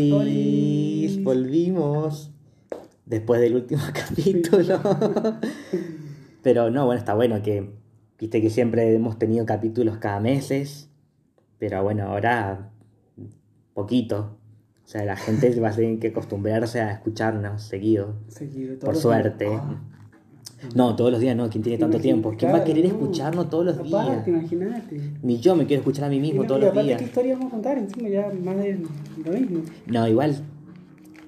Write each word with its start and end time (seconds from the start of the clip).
Olis, 0.00 1.12
Olis. 1.12 1.24
volvimos 1.24 2.32
después 3.06 3.40
del 3.40 3.56
último 3.56 3.82
capítulo. 3.92 4.80
pero 6.42 6.70
no, 6.70 6.86
bueno, 6.86 6.98
está 6.98 7.14
bueno 7.14 7.42
que, 7.42 7.70
viste 8.18 8.40
que 8.40 8.50
siempre 8.50 8.94
hemos 8.94 9.18
tenido 9.18 9.44
capítulos 9.46 9.98
cada 9.98 10.20
meses, 10.20 10.90
pero 11.58 11.82
bueno, 11.82 12.04
ahora 12.04 12.70
poquito. 13.74 14.38
O 14.84 14.88
sea, 14.88 15.04
la 15.04 15.16
gente 15.16 15.58
va 15.60 15.68
a 15.68 15.72
tener 15.72 15.98
que 15.98 16.08
acostumbrarse 16.08 16.80
a 16.80 16.92
escucharnos 16.92 17.62
seguido. 17.62 18.14
Seguido, 18.28 18.78
Por 18.78 18.96
suerte. 18.96 19.48
Ah. 19.50 19.97
No, 20.74 20.96
todos 20.96 21.12
los 21.12 21.20
días 21.20 21.36
no, 21.36 21.48
¿quién 21.48 21.62
tiene 21.62 21.78
tanto 21.78 21.98
tiempo? 21.98 22.34
¿Quién 22.36 22.52
va 22.52 22.58
a 22.58 22.64
querer 22.64 22.84
no. 22.84 22.90
escucharnos 22.90 23.48
todos 23.48 23.66
los 23.66 23.82
días? 23.82 24.26
Imagínate. 24.26 25.12
Ni 25.22 25.38
yo 25.38 25.54
me 25.54 25.66
quiero 25.66 25.80
escuchar 25.80 26.06
a 26.06 26.08
mí 26.08 26.18
mismo 26.18 26.44
todos 26.44 26.60
los 26.60 26.84
días. 26.84 26.98
¿Qué 26.98 27.04
historia 27.06 27.34
vamos 27.34 27.48
a 27.48 27.50
contar? 27.50 27.78
Encima 27.78 28.08
ya 28.08 28.32
más 28.42 28.56
de 28.56 28.78
lo 29.24 29.32
mismo. 29.32 29.60
No, 29.86 30.08
igual, 30.08 30.36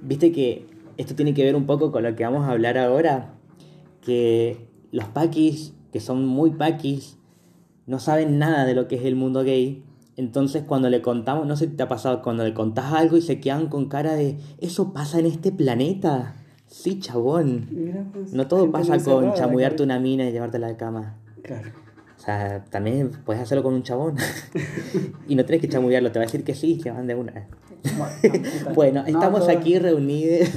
viste 0.02 0.32
que 0.32 0.66
esto 0.96 1.14
tiene 1.14 1.32
que 1.32 1.44
ver 1.44 1.54
un 1.56 1.66
poco 1.66 1.92
con 1.92 2.02
lo 2.02 2.14
que 2.16 2.24
vamos 2.24 2.46
a 2.46 2.50
hablar 2.50 2.76
ahora, 2.76 3.34
que 4.02 4.68
los 4.90 5.06
paquis, 5.06 5.74
que 5.92 6.00
son 6.00 6.26
muy 6.26 6.50
paquis, 6.50 7.18
no 7.86 7.98
saben 7.98 8.38
nada 8.38 8.66
de 8.66 8.74
lo 8.74 8.88
que 8.88 8.96
es 8.96 9.04
el 9.04 9.16
mundo 9.16 9.42
gay. 9.44 9.84
Entonces 10.16 10.64
cuando 10.64 10.90
le 10.90 11.00
contamos, 11.02 11.46
no 11.46 11.56
sé 11.56 11.66
si 11.66 11.72
te 11.72 11.82
ha 11.82 11.88
pasado, 11.88 12.20
cuando 12.22 12.44
le 12.44 12.52
contás 12.52 12.92
algo 12.92 13.16
y 13.16 13.22
se 13.22 13.40
quedan 13.40 13.68
con 13.68 13.88
cara 13.88 14.14
de, 14.14 14.36
¿eso 14.58 14.92
pasa 14.92 15.18
en 15.18 15.26
este 15.26 15.52
planeta? 15.52 16.34
Sí, 16.70 17.00
chabón. 17.00 17.66
Mira, 17.70 18.06
pues, 18.12 18.32
No 18.32 18.46
todo 18.46 18.70
pasa 18.70 18.98
con 19.02 19.34
chamullarte 19.34 19.82
una 19.82 19.98
mina 19.98 20.28
y 20.28 20.32
llevártela 20.32 20.68
a 20.68 20.70
la 20.70 20.76
cama. 20.76 21.16
Claro. 21.42 21.68
O 22.16 22.22
sea, 22.22 22.64
también 22.70 23.10
puedes 23.24 23.42
hacerlo 23.42 23.64
con 23.64 23.74
un 23.74 23.82
chabón. 23.82 24.16
y 25.28 25.34
no 25.34 25.44
tienes 25.44 25.60
que 25.62 25.68
chamullarlo, 25.68 26.12
te 26.12 26.18
va 26.20 26.24
a 26.24 26.26
decir 26.26 26.44
que 26.44 26.54
sí, 26.54 26.78
que 26.78 26.90
van 26.90 27.06
de 27.06 27.14
una. 27.16 27.48
Bueno, 28.74 29.02
No, 29.02 29.08
estamos 29.08 29.48
aquí 29.48 29.78
reunidos 29.78 30.48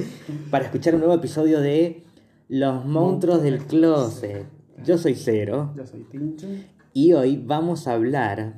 para 0.50 0.64
escuchar 0.64 0.94
un 0.94 1.00
nuevo 1.00 1.14
episodio 1.14 1.60
de 1.60 2.04
Los 2.48 2.84
monstruos 2.84 3.42
del 3.42 3.58
closet. 3.58 4.46
Yo 4.82 4.96
soy 4.98 5.14
Cero 5.14 5.72
Yo 5.76 5.86
soy 5.86 6.04
Tincho. 6.04 6.46
y 6.94 7.12
hoy 7.12 7.36
vamos 7.36 7.86
a 7.86 7.92
hablar 7.92 8.54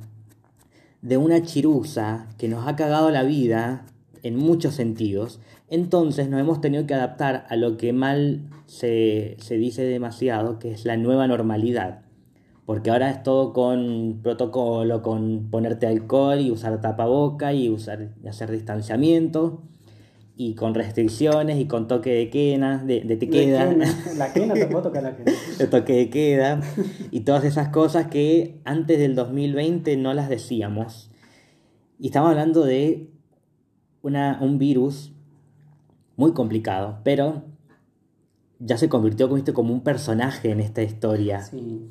de 1.01 1.17
una 1.17 1.41
chirusa 1.43 2.29
que 2.37 2.47
nos 2.47 2.65
ha 2.65 2.77
cagado 2.77 3.11
la 3.11 3.23
vida 3.23 3.85
en 4.23 4.37
muchos 4.37 4.73
sentidos. 4.73 5.41
Entonces 5.73 6.29
nos 6.29 6.39
hemos 6.39 6.61
tenido 6.61 6.85
que 6.85 6.93
adaptar 6.93 7.47
a 7.49 7.55
lo 7.55 7.77
que 7.77 7.93
mal 7.93 8.41
se, 8.67 9.37
se 9.39 9.57
dice 9.57 9.81
demasiado, 9.81 10.59
que 10.59 10.71
es 10.71 10.85
la 10.85 10.97
nueva 10.97 11.25
normalidad. 11.25 12.01
Porque 12.67 12.91
ahora 12.91 13.09
es 13.09 13.23
todo 13.23 13.53
con 13.53 14.19
protocolo, 14.21 15.01
con 15.01 15.49
ponerte 15.49 15.87
alcohol 15.87 16.39
y 16.41 16.51
usar 16.51 16.79
tapaboca 16.79 17.53
y 17.53 17.69
usar 17.69 18.09
hacer 18.29 18.51
distanciamiento 18.51 19.63
y 20.35 20.53
con 20.53 20.75
restricciones 20.75 21.59
y 21.59 21.65
con 21.65 21.87
toque 21.87 22.11
de 22.11 22.29
quena, 22.29 22.83
de, 22.83 23.01
de 23.01 23.17
te 23.17 23.27
queda, 23.27 23.65
La 23.65 23.71
quena, 23.71 23.85
La 24.17 24.31
quena 24.31 24.53
te 24.53 24.67
puedo 24.67 24.83
tocar 24.83 25.01
la 25.01 25.17
quena. 25.17 25.31
de 25.57 25.65
toque 25.65 25.93
de 25.93 26.09
queda 26.11 26.61
y 27.09 27.21
todas 27.21 27.45
esas 27.45 27.69
cosas 27.69 28.09
que 28.09 28.61
antes 28.63 28.99
del 28.99 29.15
2020 29.15 29.97
no 29.97 30.13
las 30.13 30.29
decíamos. 30.29 31.09
Y 31.97 32.09
estamos 32.09 32.29
hablando 32.29 32.63
de 32.63 33.09
una, 34.03 34.37
un 34.39 34.59
virus 34.59 35.13
muy 36.23 36.31
complicado, 36.31 36.99
pero 37.03 37.43
ya 38.59 38.77
se 38.77 38.87
convirtió 38.87 39.27
como, 39.53 39.73
un 39.73 39.81
personaje 39.81 40.51
en 40.51 40.61
esta 40.61 40.81
historia. 40.81 41.43
Sí, 41.43 41.89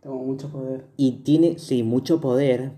tengo 0.00 0.16
mucho 0.16 0.48
poder. 0.48 0.86
Y 0.96 1.22
tiene, 1.22 1.60
sí, 1.60 1.84
mucho 1.84 2.20
poder. 2.20 2.72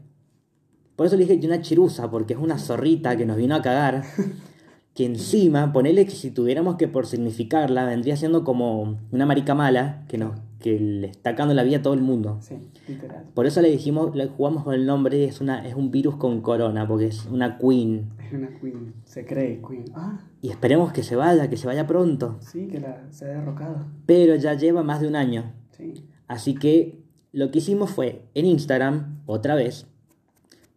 Por 0.96 1.06
eso 1.06 1.16
le 1.16 1.22
dije 1.22 1.40
que 1.40 1.46
una 1.46 1.62
chirusa, 1.62 2.10
porque 2.10 2.34
es 2.34 2.38
una 2.38 2.58
zorrita 2.58 3.16
que 3.16 3.24
nos 3.24 3.38
vino 3.38 3.54
a 3.54 3.62
cagar. 3.62 4.04
Que 4.92 5.06
encima, 5.06 5.72
ponele 5.72 6.04
que 6.04 6.10
si 6.10 6.32
tuviéramos 6.32 6.74
que 6.74 6.88
por 6.88 7.06
significarla, 7.06 7.86
vendría 7.86 8.16
siendo 8.16 8.42
como 8.42 8.98
una 9.12 9.24
marica 9.24 9.54
mala 9.54 10.04
que, 10.08 10.18
nos, 10.18 10.32
que 10.60 10.78
le 10.78 11.08
está 11.08 11.32
cagando 11.34 11.54
la 11.54 11.62
vida 11.62 11.78
a 11.78 11.82
todo 11.82 11.94
el 11.94 12.02
mundo. 12.02 12.38
Sí, 12.40 12.56
literal. 12.86 13.24
Por 13.34 13.46
eso 13.46 13.60
le 13.62 13.70
dijimos, 13.70 14.14
le 14.14 14.26
jugamos 14.28 14.64
con 14.64 14.74
el 14.74 14.86
nombre, 14.86 15.24
es, 15.24 15.40
una, 15.40 15.66
es 15.66 15.74
un 15.74 15.90
virus 15.90 16.16
con 16.16 16.40
corona, 16.42 16.86
porque 16.86 17.06
es 17.06 17.26
una 17.26 17.58
queen. 17.58 18.10
Es 18.24 18.32
una 18.32 18.48
queen. 18.60 18.94
Se 19.04 19.24
cree 19.26 19.60
queen. 19.66 19.84
Ah, 19.94 20.20
Y 20.42 20.50
esperemos 20.50 20.92
que 20.92 21.02
se 21.02 21.16
vaya, 21.16 21.48
que 21.50 21.56
se 21.56 21.66
vaya 21.66 21.86
pronto. 21.86 22.38
sí, 22.40 22.68
que 22.68 22.80
la, 22.80 23.10
se 23.10 23.24
ha 23.24 23.28
derrocado. 23.28 23.86
Pero 24.06 24.36
ya 24.36 24.54
lleva 24.54 24.82
más 24.82 25.00
de 25.00 25.08
un 25.08 25.16
año. 25.16 25.52
Sí. 25.76 26.04
Así 26.28 26.54
que 26.54 27.00
lo 27.32 27.50
que 27.50 27.58
hicimos 27.58 27.90
fue 27.90 28.22
en 28.34 28.46
Instagram, 28.46 29.20
otra 29.26 29.54
vez, 29.54 29.86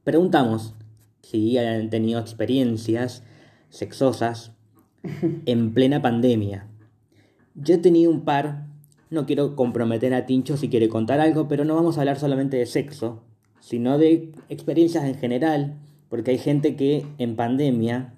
preguntamos 0.04 0.76
si 1.22 1.58
han 1.58 1.90
tenido 1.90 2.20
experiencias 2.20 3.24
sexosas 3.70 4.54
en 5.46 5.74
plena 5.74 6.02
pandemia. 6.02 6.68
Yo 7.56 7.76
he 7.76 7.78
tenido 7.78 8.12
un 8.12 8.22
par, 8.22 8.68
no 9.14 9.26
quiero 9.26 9.56
comprometer 9.56 10.14
a 10.14 10.26
Tincho 10.26 10.58
si 10.58 10.70
quiere 10.70 10.90
contar 10.90 11.20
algo, 11.20 11.48
pero 11.48 11.64
no 11.66 11.76
vamos 11.76 11.98
a 11.98 12.02
hablar 12.02 12.20
solamente 12.20 12.58
de 12.58 12.66
sexo, 12.66 13.24
sino 13.60 13.98
de 13.98 14.32
experiencias 14.50 15.06
en 15.06 15.16
general, 15.16 15.78
porque 16.10 16.32
hay 16.32 16.38
gente 16.38 16.76
que 16.76 17.06
en 17.18 17.36
pandemia 17.36 18.16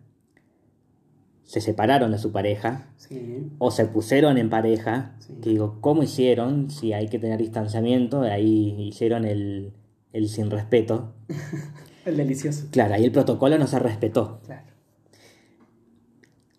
se 1.44 1.62
separaron 1.62 2.12
de 2.12 2.18
su 2.18 2.32
pareja 2.32 2.90
Sí. 2.98 3.48
o 3.60 3.70
se 3.70 3.86
pusieron 3.86 4.38
en 4.40 4.50
pareja, 4.50 5.16
Sí. 5.20 5.34
que 5.44 5.52
digo, 5.52 5.78
¿cómo 5.82 6.02
hicieron? 6.02 6.72
Si 6.72 6.92
hay 6.94 7.08
que 7.08 7.20
tener 7.20 7.38
distanciamiento, 7.38 8.22
ahí 8.22 8.76
hicieron 8.80 9.26
el, 9.26 9.74
el 10.12 10.28
sin 10.30 10.50
respeto. 10.50 11.14
El 12.06 12.18
delicioso. 12.18 12.68
Claro, 12.70 12.94
ahí 12.94 13.04
el 13.04 13.12
protocolo 13.12 13.58
no 13.58 13.66
se 13.66 13.80
respetó. 13.80 14.40
Claro. 14.46 14.68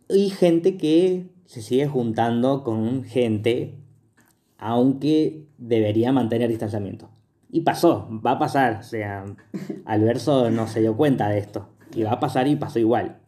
Y 0.08 0.30
gente 0.30 0.76
que 0.76 1.28
se 1.46 1.62
sigue 1.62 1.86
juntando 1.86 2.64
con 2.64 3.04
gente, 3.04 3.74
aunque 4.58 5.46
debería 5.58 6.12
mantener 6.12 6.48
distanciamiento. 6.48 7.10
Y 7.50 7.60
pasó, 7.60 8.08
va 8.24 8.32
a 8.32 8.38
pasar, 8.38 8.80
o 8.80 8.82
sea, 8.82 9.24
Alverso 9.84 10.50
no 10.50 10.66
se 10.66 10.80
dio 10.80 10.96
cuenta 10.96 11.28
de 11.28 11.38
esto. 11.38 11.68
Y 11.94 12.02
va 12.02 12.12
a 12.12 12.20
pasar 12.20 12.48
y 12.48 12.56
pasó 12.56 12.78
igual. 12.78 13.18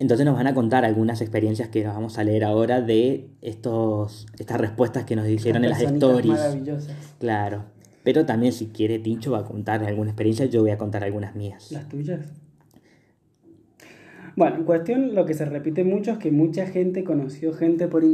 Entonces 0.00 0.24
nos 0.24 0.36
van 0.36 0.46
a 0.46 0.54
contar 0.54 0.84
algunas 0.84 1.20
experiencias 1.20 1.68
que 1.68 1.84
nos 1.84 1.94
vamos 1.94 2.18
a 2.18 2.24
leer 2.24 2.44
ahora 2.44 2.80
de 2.80 3.30
estos, 3.42 4.26
estas 4.38 4.60
respuestas 4.60 5.04
que 5.04 5.16
nos 5.16 5.26
hicieron 5.28 5.64
en 5.64 5.70
las 5.70 5.80
stories. 5.80 6.32
maravillosas. 6.32 7.14
Claro. 7.18 7.64
Pero 8.04 8.24
también 8.24 8.52
si 8.52 8.68
quiere 8.68 8.98
Tincho 8.98 9.32
va 9.32 9.40
a 9.40 9.44
contar 9.44 9.82
alguna 9.84 10.10
experiencia, 10.10 10.46
yo 10.46 10.62
voy 10.62 10.70
a 10.70 10.78
contar 10.78 11.02
algunas 11.02 11.34
mías. 11.34 11.72
Las 11.72 11.88
tuyas. 11.88 12.20
Bueno, 14.38 14.56
en 14.56 14.64
cuestión, 14.64 15.14
lo 15.14 15.26
que 15.26 15.34
se 15.34 15.44
repite 15.44 15.82
mucho 15.84 16.12
es 16.12 16.18
que 16.18 16.30
mucha 16.30 16.64
gente 16.66 17.02
conoció 17.02 17.52
gente 17.52 17.88
por, 17.88 18.04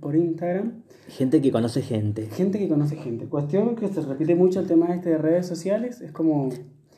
por 0.00 0.14
Instagram. 0.14 0.74
Gente 1.08 1.40
que 1.42 1.50
conoce 1.50 1.82
gente. 1.82 2.26
Gente 2.26 2.58
que 2.60 2.68
conoce 2.68 2.94
gente. 2.96 3.26
Cuestión 3.26 3.74
que 3.74 3.88
se 3.88 4.00
repite 4.02 4.34
mucho 4.36 4.60
el 4.60 4.66
tema 4.68 4.94
este 4.94 5.10
de 5.10 5.18
redes 5.18 5.46
sociales. 5.46 6.00
Es 6.00 6.12
como. 6.12 6.50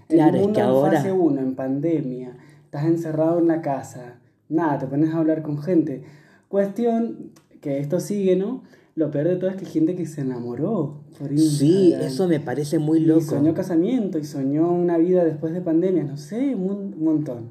Claro, 0.09 0.31
el 0.31 0.37
es 0.37 0.43
mundo 0.43 0.55
que 0.55 0.61
en 0.61 0.67
ahora- 0.67 0.99
fase 0.99 1.13
1, 1.13 1.41
en 1.41 1.55
pandemia. 1.55 2.37
Estás 2.67 2.85
encerrado 2.85 3.39
en 3.39 3.49
la 3.49 3.63
casa. 3.63 4.19
Nada, 4.51 4.79
te 4.79 4.87
pones 4.87 5.15
a 5.15 5.19
hablar 5.19 5.41
con 5.43 5.57
gente. 5.59 6.03
Cuestión 6.49 7.31
que 7.63 7.79
esto 7.79 8.01
sigue, 8.01 8.37
¿no? 8.37 8.63
Lo 8.95 9.11
peor 9.11 9.29
de 9.29 9.37
todo 9.37 9.49
es 9.49 9.57
que 9.57 9.65
hay 9.65 9.71
gente 9.73 9.95
que 9.97 10.05
se 10.05 10.21
enamoró 10.21 11.01
por 11.19 11.29
Sí, 11.39 11.85
Instagram. 11.87 12.07
eso 12.07 12.29
me 12.29 12.41
parece 12.41 12.79
muy 12.79 12.99
Y 12.99 13.07
loco. 13.07 13.23
soñó 13.23 13.55
casamiento 13.55 14.19
y 14.19 14.25
soñó 14.25 14.71
una 14.71 14.99
vida 14.99 15.25
después 15.25 15.55
de 15.55 15.63
pandemia, 15.63 16.05
no 16.05 16.19
sé, 16.19 16.55
un 16.55 17.03
montón. 17.03 17.49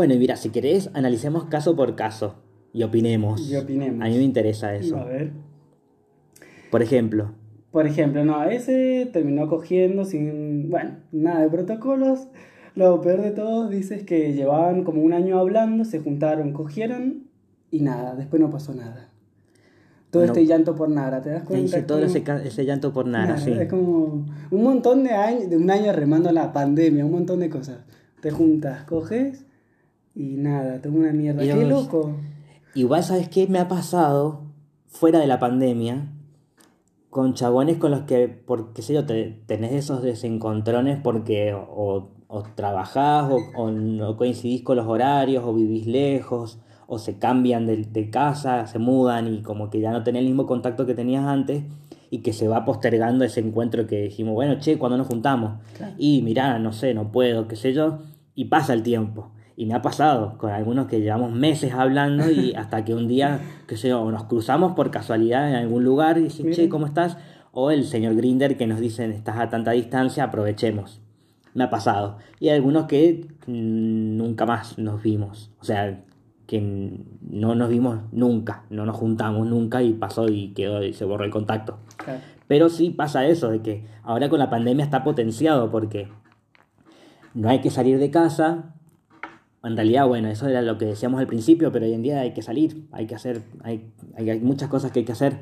Bueno, 0.00 0.14
y 0.14 0.18
mira, 0.18 0.36
si 0.36 0.48
querés, 0.48 0.88
analicemos 0.94 1.44
caso 1.44 1.76
por 1.76 1.94
caso 1.94 2.36
y 2.72 2.84
opinemos. 2.84 3.38
Y 3.50 3.54
opinemos. 3.54 4.02
A 4.02 4.08
mí 4.08 4.16
me 4.16 4.22
interesa 4.22 4.74
eso. 4.74 4.96
a 4.96 5.04
ver. 5.04 5.30
Por 6.70 6.80
ejemplo, 6.80 7.32
Por 7.70 7.86
ejemplo, 7.86 8.24
no, 8.24 8.42
ese 8.44 9.10
terminó 9.12 9.46
cogiendo 9.46 10.06
sin, 10.06 10.70
bueno, 10.70 10.92
nada 11.12 11.42
de 11.42 11.50
protocolos. 11.50 12.28
Lo 12.74 12.98
peor 13.02 13.20
de 13.20 13.32
todo, 13.32 13.68
dices 13.68 14.02
que 14.04 14.32
llevaban 14.32 14.84
como 14.84 15.02
un 15.02 15.12
año 15.12 15.38
hablando, 15.38 15.84
se 15.84 15.98
juntaron, 16.00 16.54
cogieron 16.54 17.24
y 17.70 17.80
nada, 17.82 18.14
después 18.14 18.40
no 18.40 18.48
pasó 18.48 18.72
nada. 18.74 19.10
Todo 20.08 20.22
No. 20.22 20.28
este 20.28 20.46
llanto 20.46 20.76
por 20.76 20.88
nada, 20.88 21.20
¿te 21.20 21.28
das 21.28 21.42
cuenta? 21.42 21.86
todo 21.86 22.02
ese, 22.02 22.64
llanto 22.64 22.94
por 22.94 23.06
nada, 23.06 23.34
Claro, 23.34 23.40
sí. 23.42 23.52
Es 23.52 23.68
como 23.68 24.24
un 24.50 24.62
montón 24.62 25.04
de 25.04 25.10
años, 25.10 25.50
de 25.50 25.58
un 25.58 25.70
año 25.70 25.92
remando 25.92 26.32
la 26.32 26.54
pandemia, 26.54 27.04
un 27.04 27.12
montón 27.12 27.40
de 27.40 27.50
cosas. 27.50 27.80
Te 28.22 28.30
juntas, 28.30 28.84
coges 28.84 29.44
y 30.14 30.36
nada, 30.36 30.80
tengo 30.80 30.98
una 30.98 31.12
mierda. 31.12 31.42
¡Qué 31.42 31.64
loco! 31.64 32.12
Igual, 32.74 33.02
¿sabes 33.02 33.28
qué 33.28 33.46
me 33.46 33.58
ha 33.58 33.68
pasado 33.68 34.42
fuera 34.86 35.18
de 35.18 35.26
la 35.26 35.38
pandemia? 35.38 36.08
Con 37.10 37.34
chabones 37.34 37.78
con 37.78 37.90
los 37.90 38.02
que, 38.02 38.28
por 38.28 38.72
qué 38.72 38.82
sé 38.82 38.94
yo, 38.94 39.04
te, 39.04 39.42
tenés 39.46 39.72
esos 39.72 40.02
desencontrones 40.02 41.00
porque 41.02 41.52
o, 41.54 42.10
o 42.28 42.42
trabajás 42.54 43.30
o, 43.30 43.38
o 43.56 43.70
no 43.70 44.16
coincidís 44.16 44.62
con 44.62 44.76
los 44.76 44.86
horarios 44.86 45.44
o 45.44 45.52
vivís 45.52 45.86
lejos 45.86 46.60
o 46.86 46.98
se 46.98 47.18
cambian 47.18 47.66
de, 47.66 47.78
de 47.84 48.10
casa, 48.10 48.66
se 48.66 48.78
mudan 48.78 49.32
y 49.32 49.42
como 49.42 49.70
que 49.70 49.80
ya 49.80 49.90
no 49.90 50.04
tenés 50.04 50.20
el 50.20 50.26
mismo 50.26 50.46
contacto 50.46 50.86
que 50.86 50.94
tenías 50.94 51.24
antes 51.24 51.64
y 52.10 52.18
que 52.18 52.32
se 52.32 52.48
va 52.48 52.64
postergando 52.64 53.24
ese 53.24 53.40
encuentro 53.40 53.86
que 53.86 54.02
dijimos, 54.02 54.34
bueno, 54.34 54.58
che, 54.58 54.76
cuando 54.78 54.98
nos 54.98 55.06
juntamos? 55.06 55.60
Claro. 55.76 55.94
Y 55.98 56.22
mirá, 56.22 56.58
no 56.58 56.72
sé, 56.72 56.92
no 56.94 57.12
puedo, 57.12 57.46
qué 57.48 57.56
sé 57.56 57.72
yo. 57.72 57.98
y 58.34 58.46
pasa 58.46 58.72
el 58.72 58.82
tiempo. 58.82 59.30
Y 59.60 59.66
me 59.66 59.74
ha 59.74 59.82
pasado 59.82 60.38
con 60.38 60.52
algunos 60.52 60.86
que 60.86 61.02
llevamos 61.02 61.32
meses 61.32 61.74
hablando 61.74 62.30
y 62.30 62.54
hasta 62.56 62.82
que 62.82 62.94
un 62.94 63.06
día, 63.06 63.42
que 63.66 63.76
sé 63.76 63.90
yo, 63.90 64.10
nos 64.10 64.24
cruzamos 64.24 64.72
por 64.72 64.90
casualidad 64.90 65.50
en 65.50 65.54
algún 65.54 65.84
lugar 65.84 66.16
y 66.16 66.22
dicen, 66.22 66.50
che, 66.50 66.70
¿cómo 66.70 66.86
estás? 66.86 67.18
O 67.52 67.70
el 67.70 67.84
señor 67.84 68.14
Grinder 68.14 68.56
que 68.56 68.66
nos 68.66 68.80
dicen, 68.80 69.12
estás 69.12 69.36
a 69.36 69.50
tanta 69.50 69.72
distancia, 69.72 70.24
aprovechemos. 70.24 71.02
Me 71.52 71.64
ha 71.64 71.68
pasado. 71.68 72.16
Y 72.38 72.48
hay 72.48 72.56
algunos 72.56 72.86
que 72.86 73.28
mm, 73.46 74.16
nunca 74.16 74.46
más 74.46 74.78
nos 74.78 75.02
vimos. 75.02 75.50
O 75.60 75.64
sea, 75.66 76.04
que 76.46 77.04
no 77.20 77.54
nos 77.54 77.68
vimos 77.68 77.98
nunca, 78.12 78.64
no 78.70 78.86
nos 78.86 78.96
juntamos 78.96 79.46
nunca 79.46 79.82
y 79.82 79.92
pasó 79.92 80.26
y 80.30 80.54
quedó 80.54 80.82
y 80.82 80.94
se 80.94 81.04
borró 81.04 81.26
el 81.26 81.30
contacto. 81.30 81.76
Pero 82.48 82.70
sí 82.70 82.88
pasa 82.88 83.26
eso, 83.26 83.50
de 83.50 83.60
que 83.60 83.84
ahora 84.04 84.30
con 84.30 84.38
la 84.38 84.48
pandemia 84.48 84.86
está 84.86 85.04
potenciado 85.04 85.70
porque 85.70 86.08
no 87.34 87.50
hay 87.50 87.60
que 87.60 87.68
salir 87.68 87.98
de 87.98 88.10
casa. 88.10 88.74
En 89.62 89.76
realidad, 89.76 90.06
bueno, 90.06 90.28
eso 90.28 90.48
era 90.48 90.62
lo 90.62 90.78
que 90.78 90.86
decíamos 90.86 91.20
al 91.20 91.26
principio, 91.26 91.70
pero 91.70 91.84
hoy 91.84 91.92
en 91.92 92.02
día 92.02 92.20
hay 92.20 92.32
que 92.32 92.42
salir, 92.42 92.86
hay 92.92 93.06
que 93.06 93.14
hacer, 93.14 93.42
hay, 93.62 93.92
hay 94.16 94.40
muchas 94.40 94.68
cosas 94.68 94.90
que 94.90 95.00
hay 95.00 95.04
que 95.04 95.12
hacer. 95.12 95.38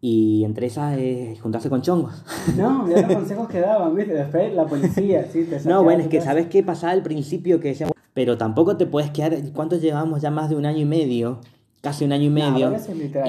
Y 0.00 0.44
entre 0.44 0.66
esas 0.66 0.98
es 0.98 1.40
juntarse 1.40 1.68
con 1.68 1.82
chongos. 1.82 2.22
No, 2.56 2.88
ya 2.94 3.02
los 3.02 3.12
consejos 3.12 3.48
que 3.48 3.60
daban, 3.60 3.94
¿viste? 3.94 4.12
Después 4.12 4.54
la 4.54 4.66
policía, 4.66 5.24
sí, 5.32 5.44
te 5.44 5.58
No, 5.68 5.82
bueno, 5.82 6.02
es 6.02 6.08
que 6.08 6.20
¿sabes 6.20 6.46
qué 6.46 6.62
pasaba 6.62 6.92
al 6.92 7.02
principio? 7.02 7.60
Que 7.60 7.68
decíamos, 7.68 7.94
pero 8.14 8.38
tampoco 8.38 8.76
te 8.76 8.86
puedes 8.86 9.10
quedar. 9.10 9.34
¿Cuántos 9.52 9.80
llevamos 9.80 10.22
ya 10.22 10.30
más 10.30 10.48
de 10.48 10.56
un 10.56 10.66
año 10.66 10.78
y 10.78 10.84
medio? 10.84 11.40
Casi 11.80 12.04
un 12.04 12.12
año 12.12 12.24
y 12.24 12.30
medio. 12.30 12.72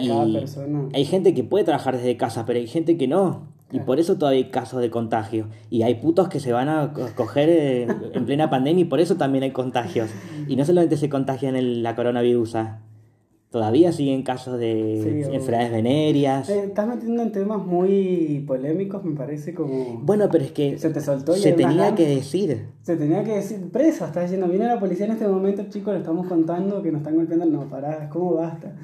y 0.01 0.12
hay 0.94 1.06
gente 1.06 1.33
que 1.33 1.44
puede 1.44 1.66
trabajar 1.66 1.98
desde 1.98 2.16
casa, 2.18 2.45
pero 2.45 2.60
hay 2.60 2.68
gente 2.68 2.98
que 2.98 3.07
no. 3.07 3.56
Y 3.72 3.80
por 3.81 4.00
eso 4.00 4.18
todavía 4.18 4.46
hay 4.46 4.52
casos 4.52 4.81
de 4.81 4.90
contagio. 4.90 5.48
Y 5.69 5.81
hay 5.81 5.96
putos 5.96 6.30
que 6.30 6.40
se 6.40 6.54
van 6.54 6.69
a 6.69 6.94
coger 7.16 7.50
eh, 7.50 7.88
en 8.14 8.25
plena 8.25 8.50
pandemia 8.50 8.84
y 8.84 8.86
por 8.86 9.00
eso 9.00 9.16
también 9.16 9.44
hay 9.44 9.52
contagios. 9.52 10.10
Y 10.48 10.56
no 10.56 10.66
solamente 10.66 10.98
se 10.98 11.10
contagian 11.10 11.56
en 11.56 11.84
la 11.84 11.96
coronavirus, 11.96 12.56
todavía 13.50 13.92
siguen 13.92 14.24
casos 14.24 14.60
de 14.60 15.24
enfermedades 15.34 15.72
venéreas. 15.72 16.50
Eh, 16.50 16.66
estás 16.66 16.88
metiendo 16.88 17.24
en 17.24 17.31
temas 17.31 17.66
muy 17.66 18.44
polémicos, 18.48 19.04
me 19.04 19.16
parece 19.16 19.54
como... 19.54 20.00
Bueno, 20.02 20.28
pero 20.31 20.44
es 20.44 20.52
que 20.52 20.78
se 20.78 20.90
te 20.90 21.02
soltó 21.02 21.34
se 21.34 21.54
tenía 21.54 21.96
que 21.96 22.08
decir. 22.08 22.68
Se 22.84 22.96
tenía 22.96 23.24
que 23.24 23.36
decir, 23.36 23.69
preso, 23.72 24.06
estás 24.06 24.24
diciendo, 24.24 24.48
viene 24.48 24.66
la 24.66 24.80
policía 24.80 25.06
en 25.06 25.14
este 25.14 25.28
momento, 25.28 25.64
chicos, 25.69 25.94
le 25.94 26.00
estamos 26.00 26.28
contando 26.28 26.81
que 26.81 26.92
nos 26.92 27.00
están 27.02 27.16
golpeando. 27.16 27.46
No, 27.46 27.69
pará, 27.69 28.10
¿cómo 28.10 28.36
basta? 28.36 28.75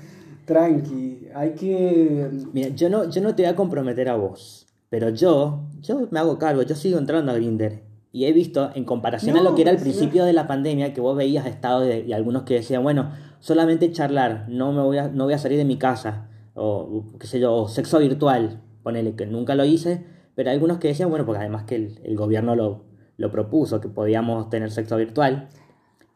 Tranqui, 0.45 1.27
hay 1.33 1.51
que... 1.51 2.29
Mira, 2.51 2.69
yo 2.69 2.89
no, 2.89 3.09
yo 3.09 3.21
no 3.21 3.35
te 3.35 3.43
voy 3.43 3.51
a 3.51 3.55
comprometer 3.55 4.09
a 4.09 4.15
vos, 4.15 4.62
pero 4.93 5.09
yo, 5.09 5.63
yo 5.81 6.07
me 6.11 6.19
hago 6.19 6.37
cargo, 6.37 6.61
yo 6.61 6.75
sigo 6.75 6.99
entrando 6.99 7.31
a 7.31 7.35
Grinder. 7.35 7.81
Y 8.11 8.25
he 8.25 8.31
visto, 8.31 8.69
en 8.75 8.85
comparación 8.85 9.35
a 9.37 9.41
lo 9.41 9.55
que 9.55 9.63
era 9.63 9.71
el 9.71 9.79
principio 9.79 10.23
de 10.23 10.33
la 10.33 10.45
pandemia, 10.45 10.93
que 10.93 11.01
vos 11.01 11.17
veías 11.17 11.47
estados 11.47 11.87
de, 11.87 12.01
y 12.01 12.13
algunos 12.13 12.43
que 12.43 12.53
decían, 12.53 12.83
bueno, 12.83 13.09
solamente 13.39 13.91
charlar, 13.91 14.45
no, 14.49 14.71
me 14.71 14.83
voy 14.83 14.99
a, 14.99 15.07
no 15.07 15.23
voy 15.23 15.33
a 15.33 15.39
salir 15.39 15.57
de 15.57 15.65
mi 15.65 15.77
casa, 15.77 16.27
o 16.53 17.05
qué 17.19 17.25
sé 17.25 17.39
yo, 17.39 17.67
sexo 17.67 17.97
virtual, 17.97 18.61
ponele 18.83 19.15
que 19.15 19.25
nunca 19.25 19.55
lo 19.55 19.65
hice, 19.65 20.05
pero 20.35 20.51
algunos 20.51 20.77
que 20.77 20.89
decían, 20.89 21.09
bueno, 21.09 21.25
porque 21.25 21.39
además 21.39 21.63
que 21.63 21.73
el, 22.03 22.15
gobierno 22.15 22.55
lo, 22.55 22.83
lo, 23.17 23.31
propuso, 23.31 23.81
que 23.81 23.89
podíamos 23.89 24.51
tener 24.51 24.69
sexo 24.69 24.95
virtual, 24.97 25.49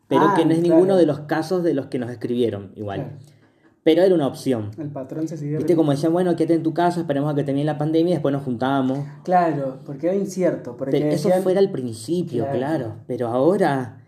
pero 0.08 0.22
ah, 0.22 0.34
que 0.38 0.46
no 0.46 0.52
es 0.52 0.60
ninguno 0.60 0.98
de 0.98 1.08
los 1.08 1.22
casos 1.22 1.64
de 1.64 1.74
los 1.74 1.88
que 1.88 1.98
nos 1.98 2.12
escribieron, 2.12 2.74
igual. 2.76 3.18
Pero 3.88 4.04
era 4.04 4.14
una 4.14 4.28
opción. 4.28 4.72
El 4.78 4.90
patrón 4.90 5.30
se 5.30 5.38
siguió. 5.38 5.60
Viste, 5.60 5.78
como 5.78 5.92
decían, 5.92 6.12
bueno, 6.12 6.36
quédate 6.36 6.56
en 6.56 6.64
tu 6.64 6.74
casa, 6.74 7.00
esperemos 7.00 7.32
a 7.32 7.36
que 7.36 7.46
termine 7.46 7.64
la 7.64 7.78
pandemia 7.78 8.12
y 8.12 8.14
después 8.16 8.34
nos 8.34 8.44
juntábamos. 8.44 9.00
Claro, 9.24 9.80
porque 9.86 10.08
era 10.08 10.16
incierto. 10.18 10.76
Porque 10.76 11.14
eso 11.14 11.30
fuera 11.42 11.62
al 11.62 11.72
principio, 11.72 12.46
claro. 12.52 12.96
Pero 13.08 13.30
ahora 13.30 14.02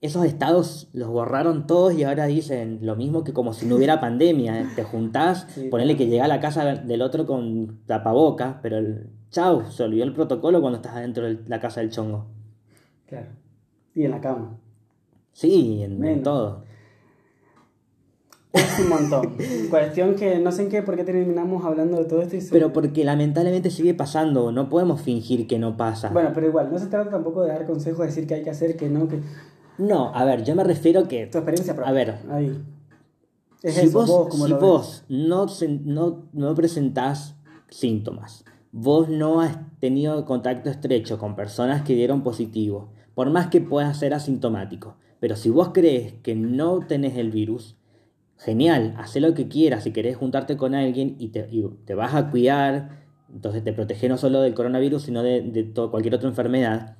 esos 0.00 0.24
estados 0.24 0.88
los 0.92 1.08
borraron 1.08 1.68
todos 1.68 1.94
y 1.94 2.02
ahora 2.02 2.26
dicen 2.26 2.80
lo 2.82 2.96
mismo 2.96 3.22
que 3.22 3.32
como 3.32 3.52
si 3.52 3.66
no 3.66 3.76
hubiera 3.76 4.00
pandemia. 4.00 4.62
¿eh? 4.62 4.66
Te 4.74 4.82
juntás, 4.82 5.46
ponele 5.70 5.96
que 5.96 6.08
llega 6.08 6.24
a 6.24 6.28
la 6.28 6.40
casa 6.40 6.74
del 6.74 7.00
otro 7.00 7.26
con 7.26 7.78
tapabocas, 7.86 8.56
pero 8.60 8.78
el, 8.78 9.08
chau, 9.30 9.70
se 9.70 9.84
olvidó 9.84 10.02
el 10.02 10.14
protocolo 10.14 10.60
cuando 10.60 10.78
estás 10.78 10.96
adentro 10.96 11.26
de 11.26 11.38
la 11.46 11.60
casa 11.60 11.78
del 11.78 11.90
chongo. 11.90 12.26
Claro. 13.06 13.28
Y 13.94 14.02
en 14.02 14.10
la 14.10 14.20
cama. 14.20 14.58
Sí, 15.30 15.80
en, 15.84 16.24
todo. 16.24 16.64
Es 18.56 18.78
un 18.80 18.88
montón. 18.88 19.36
Cuestión 19.70 20.14
que 20.14 20.38
no 20.38 20.52
sé 20.52 20.62
en 20.62 20.68
qué, 20.68 20.82
por 20.82 20.96
qué 20.96 21.04
terminamos 21.04 21.64
hablando 21.64 21.98
de 21.98 22.04
todo 22.04 22.22
esto. 22.22 22.36
Pero 22.50 22.72
porque 22.72 23.04
lamentablemente 23.04 23.70
sigue 23.70 23.94
pasando, 23.94 24.52
no 24.52 24.68
podemos 24.68 25.00
fingir 25.00 25.46
que 25.46 25.58
no 25.58 25.76
pasa. 25.76 26.08
Bueno, 26.10 26.30
pero 26.34 26.46
igual, 26.46 26.70
no 26.72 26.78
se 26.78 26.86
trata 26.86 27.10
tampoco 27.10 27.42
de 27.42 27.48
dar 27.48 27.66
consejos, 27.66 28.00
de 28.00 28.06
decir 28.06 28.26
que 28.26 28.34
hay 28.34 28.42
que 28.42 28.50
hacer, 28.50 28.76
que 28.76 28.88
no, 28.88 29.08
que... 29.08 29.20
No, 29.78 30.14
a 30.14 30.24
ver, 30.24 30.44
yo 30.44 30.54
me 30.54 30.64
refiero 30.64 31.06
que... 31.06 31.26
Tu 31.26 31.38
experiencia 31.38 31.74
propia. 31.74 31.90
A 31.90 31.94
ver. 31.94 32.14
Ahí. 32.30 32.64
si 33.62 33.88
vos, 33.88 34.28
si 34.32 34.52
vos 34.54 35.04
no, 35.08 35.46
no, 35.84 36.22
no 36.32 36.54
presentás 36.54 37.36
síntomas, 37.68 38.44
vos 38.72 39.08
no 39.08 39.40
has 39.40 39.58
tenido 39.80 40.24
contacto 40.24 40.70
estrecho 40.70 41.18
con 41.18 41.36
personas 41.36 41.82
que 41.82 41.94
dieron 41.94 42.22
positivo, 42.22 42.90
por 43.14 43.30
más 43.30 43.48
que 43.48 43.60
puedas 43.60 43.98
ser 43.98 44.14
asintomático, 44.14 44.96
pero 45.20 45.36
si 45.36 45.50
vos 45.50 45.70
crees 45.72 46.14
que 46.22 46.34
no 46.34 46.80
tenés 46.80 47.16
el 47.16 47.30
virus, 47.30 47.76
genial, 48.38 48.94
haz 48.98 49.16
lo 49.16 49.34
que 49.34 49.48
quieras, 49.48 49.84
si 49.84 49.92
querés 49.92 50.16
juntarte 50.16 50.56
con 50.56 50.74
alguien 50.74 51.16
y 51.18 51.28
te, 51.28 51.48
te 51.84 51.94
vas 51.94 52.14
a 52.14 52.30
cuidar, 52.30 53.04
entonces 53.32 53.64
te 53.64 53.72
protege 53.72 54.08
no 54.08 54.18
solo 54.18 54.40
del 54.40 54.54
coronavirus, 54.54 55.02
sino 55.02 55.22
de, 55.22 55.42
de 55.42 55.72
cualquier 55.72 56.14
otra 56.14 56.28
enfermedad 56.28 56.96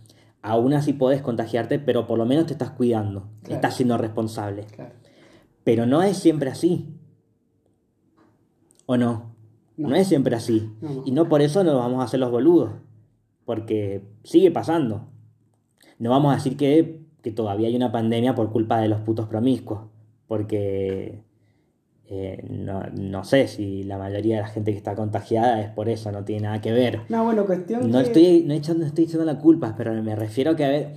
aún 0.47 0.75
así 0.75 0.93
podés 0.93 1.23
contagiarte, 1.23 1.81
pero 1.81 2.07
por 2.07 2.19
lo 2.19 2.25
menos 2.25 2.47
te 2.47 2.53
estás 2.53 2.71
cuidando, 2.71 3.29
estás 3.49 3.75
siendo 3.75 3.99
responsable. 3.99 4.65
Pero 5.65 5.87
no 5.87 6.03
es 6.03 6.17
siempre 6.19 6.51
así. 6.51 6.95
¿O 8.87 8.97
no? 8.97 9.35
No, 9.77 9.95
es 9.97 10.07
siempre 10.07 10.37
así. 10.37 10.71
Y 11.05 11.11
no 11.11 11.29
por 11.29 11.43
eso 11.43 11.65
nos 11.65 11.75
vamos 11.75 12.01
a 12.01 12.05
hacer 12.05 12.21
los 12.21 12.31
boludos, 12.31 12.71
porque 13.45 14.05
sigue 14.23 14.53
pasando. 14.53 15.09
No 15.99 16.11
vamos 16.11 16.33
a 16.33 16.37
decir 16.37 16.57
que, 16.57 17.03
que 17.23 17.33
todavía 17.33 17.67
hay 17.67 17.75
una 17.75 17.91
pandemia 17.91 18.37
por 18.37 18.53
culpa 18.53 18.79
de 18.79 18.89
los 18.89 19.01
putos 19.01 19.27
promiscuos, 19.27 19.81
porque 20.27 21.23
eh, 22.09 22.45
no, 22.49 22.85
no, 22.93 23.25
sé 23.25 23.49
si 23.49 23.83
la 23.83 23.99
mayoría 23.99 24.37
de 24.37 24.43
la 24.43 24.49
gente 24.49 24.71
que 24.71 24.77
está 24.77 24.95
contagiada 24.95 25.61
es 25.61 25.71
por 25.71 25.89
eso, 25.89 26.13
no 26.13 26.25
tiene 26.25 26.43
nada 26.43 26.61
que 26.61 26.73
ver. 26.73 27.01
No, 27.09 27.25
bueno, 27.25 27.47
cuestión 27.47 27.91
no 27.91 28.01
Estoy, 28.01 28.45
no, 28.47 28.55
estoy 28.55 29.05
echando 29.05 29.25
la 29.25 29.39
culpa, 29.39 29.75
pero 29.77 29.93
me 30.03 30.15
refiero 30.15 30.53
a 30.53 30.57
que, 30.57 30.65
a 30.65 30.69
ver, 30.69 30.97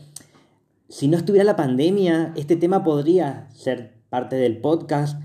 si 0.87 1.07
no 1.07 1.17
estuviera 1.17 1.43
la 1.43 1.55
pandemia, 1.55 2.33
este 2.35 2.55
tema 2.55 2.83
podría 2.83 3.47
ser 3.53 3.93
parte 4.09 4.35
del 4.35 4.57
podcast 4.57 5.21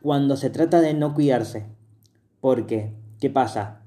cuando 0.00 0.36
se 0.36 0.50
trata 0.50 0.80
de 0.80 0.94
no 0.94 1.14
cuidarse. 1.14 1.66
Porque, 2.40 2.92
¿qué 3.18 3.28
pasa? 3.28 3.82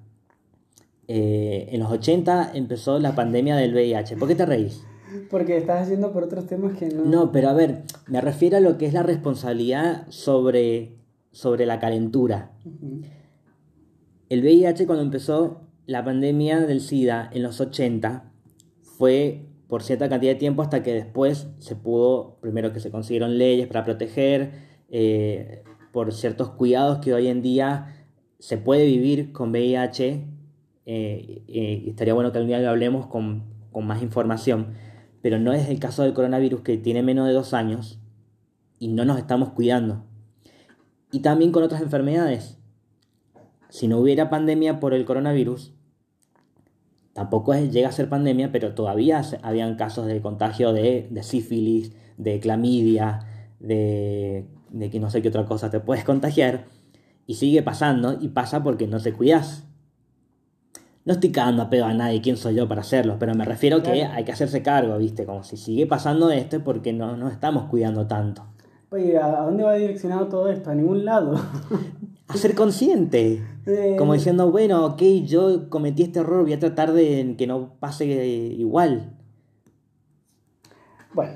Eh, 1.07 1.69
en 1.71 1.79
los 1.79 1.91
80 1.91 2.51
empezó 2.53 2.99
la 2.99 3.15
pandemia 3.15 3.55
del 3.55 3.73
VIH. 3.73 4.17
¿Por 4.17 4.27
qué 4.27 4.35
te 4.35 4.45
reís? 4.45 4.83
Porque 5.29 5.57
estás 5.57 5.83
haciendo 5.83 6.11
por 6.11 6.23
otros 6.23 6.47
temas 6.47 6.77
que 6.77 6.89
no... 6.89 7.05
No, 7.05 7.31
pero 7.31 7.49
a 7.49 7.53
ver, 7.53 7.83
me 8.07 8.21
refiero 8.21 8.57
a 8.57 8.59
lo 8.59 8.77
que 8.77 8.85
es 8.85 8.93
la 8.93 9.03
responsabilidad 9.03 10.05
sobre 10.09 10.99
sobre 11.31 11.65
la 11.65 11.79
calentura. 11.79 12.51
El 14.29 14.41
VIH 14.41 14.85
cuando 14.85 15.03
empezó 15.03 15.61
la 15.85 16.03
pandemia 16.03 16.59
del 16.61 16.81
SIDA 16.81 17.29
en 17.33 17.43
los 17.43 17.59
80 17.59 18.31
fue 18.81 19.45
por 19.67 19.83
cierta 19.83 20.09
cantidad 20.09 20.33
de 20.33 20.39
tiempo 20.39 20.61
hasta 20.61 20.81
que 20.83 20.93
después 20.93 21.47
se 21.59 21.75
pudo, 21.75 22.37
primero 22.41 22.73
que 22.73 22.79
se 22.79 22.89
consiguieron 22.89 23.37
leyes 23.37 23.67
para 23.67 23.85
proteger, 23.85 24.51
eh, 24.89 25.63
por 25.91 26.11
ciertos 26.13 26.49
cuidados 26.49 26.99
que 26.99 27.13
hoy 27.13 27.27
en 27.27 27.41
día 27.41 28.07
se 28.39 28.57
puede 28.57 28.85
vivir 28.85 29.31
con 29.31 29.51
VIH. 29.51 30.25
Eh, 30.85 31.43
eh, 31.47 31.83
estaría 31.87 32.15
bueno 32.15 32.31
que 32.31 32.39
algún 32.39 32.49
día 32.49 32.59
lo 32.59 32.69
hablemos 32.69 33.05
con, 33.07 33.43
con 33.71 33.85
más 33.85 34.01
información, 34.01 34.73
pero 35.21 35.39
no 35.39 35.53
es 35.53 35.69
el 35.69 35.79
caso 35.79 36.03
del 36.03 36.13
coronavirus 36.13 36.61
que 36.61 36.77
tiene 36.77 37.03
menos 37.03 37.27
de 37.27 37.33
dos 37.33 37.53
años 37.53 37.99
y 38.79 38.87
no 38.87 39.05
nos 39.05 39.17
estamos 39.17 39.49
cuidando 39.49 40.05
y 41.11 41.19
también 41.19 41.51
con 41.51 41.63
otras 41.63 41.81
enfermedades. 41.81 42.57
Si 43.69 43.87
no 43.87 43.99
hubiera 43.99 44.29
pandemia 44.29 44.79
por 44.79 44.93
el 44.93 45.05
coronavirus, 45.05 45.73
tampoco 47.13 47.53
llega 47.53 47.89
a 47.89 47.93
ser 47.93 48.09
pandemia, 48.09 48.51
pero 48.51 48.73
todavía 48.73 49.21
habían 49.43 49.75
casos 49.75 50.07
de 50.07 50.21
contagio 50.21 50.73
de, 50.73 51.09
sífilis, 51.21 51.93
de 52.17 52.39
clamidia, 52.39 53.27
de, 53.59 54.47
de, 54.69 54.89
que 54.89 54.99
no 54.99 55.09
sé 55.09 55.21
qué 55.21 55.29
otra 55.29 55.45
cosa 55.45 55.69
te 55.69 55.79
puedes 55.79 56.03
contagiar, 56.05 56.65
y 57.27 57.35
sigue 57.35 57.61
pasando, 57.61 58.17
y 58.19 58.29
pasa 58.29 58.63
porque 58.63 58.87
no 58.87 58.99
te 58.99 59.13
cuidas. 59.13 59.65
No 61.05 61.13
estoy 61.13 61.31
cagando 61.31 61.63
a 61.63 61.69
pedo 61.69 61.85
a 61.85 61.93
nadie, 61.93 62.21
quién 62.21 62.37
soy 62.37 62.55
yo 62.55 62.67
para 62.67 62.81
hacerlo, 62.81 63.15
pero 63.19 63.33
me 63.33 63.45
refiero 63.45 63.81
que 63.81 64.03
hay 64.03 64.23
que 64.25 64.31
hacerse 64.31 64.61
cargo, 64.61 64.97
¿viste? 64.97 65.25
Como 65.25 65.43
si 65.43 65.57
sigue 65.57 65.87
pasando 65.87 66.29
esto 66.29 66.63
porque 66.63 66.93
no 66.93 67.17
nos 67.17 67.31
estamos 67.31 67.63
cuidando 67.65 68.05
tanto. 68.05 68.43
Oye, 68.91 69.17
¿a 69.17 69.41
dónde 69.41 69.63
va 69.63 69.73
direccionado 69.75 70.27
todo 70.27 70.49
esto? 70.49 70.71
A 70.71 70.75
ningún 70.75 71.05
lado. 71.05 71.35
a 72.27 72.37
ser 72.37 72.55
consciente. 72.55 73.41
Como 73.97 74.13
diciendo, 74.13 74.51
bueno, 74.51 74.85
ok, 74.85 75.01
yo 75.25 75.69
cometí 75.69 76.03
este 76.03 76.19
error, 76.19 76.43
voy 76.43 76.53
a 76.53 76.59
tratar 76.59 76.91
de 76.91 77.35
que 77.37 77.47
no 77.47 77.73
pase 77.79 78.05
igual. 78.05 79.13
Bueno, 81.13 81.33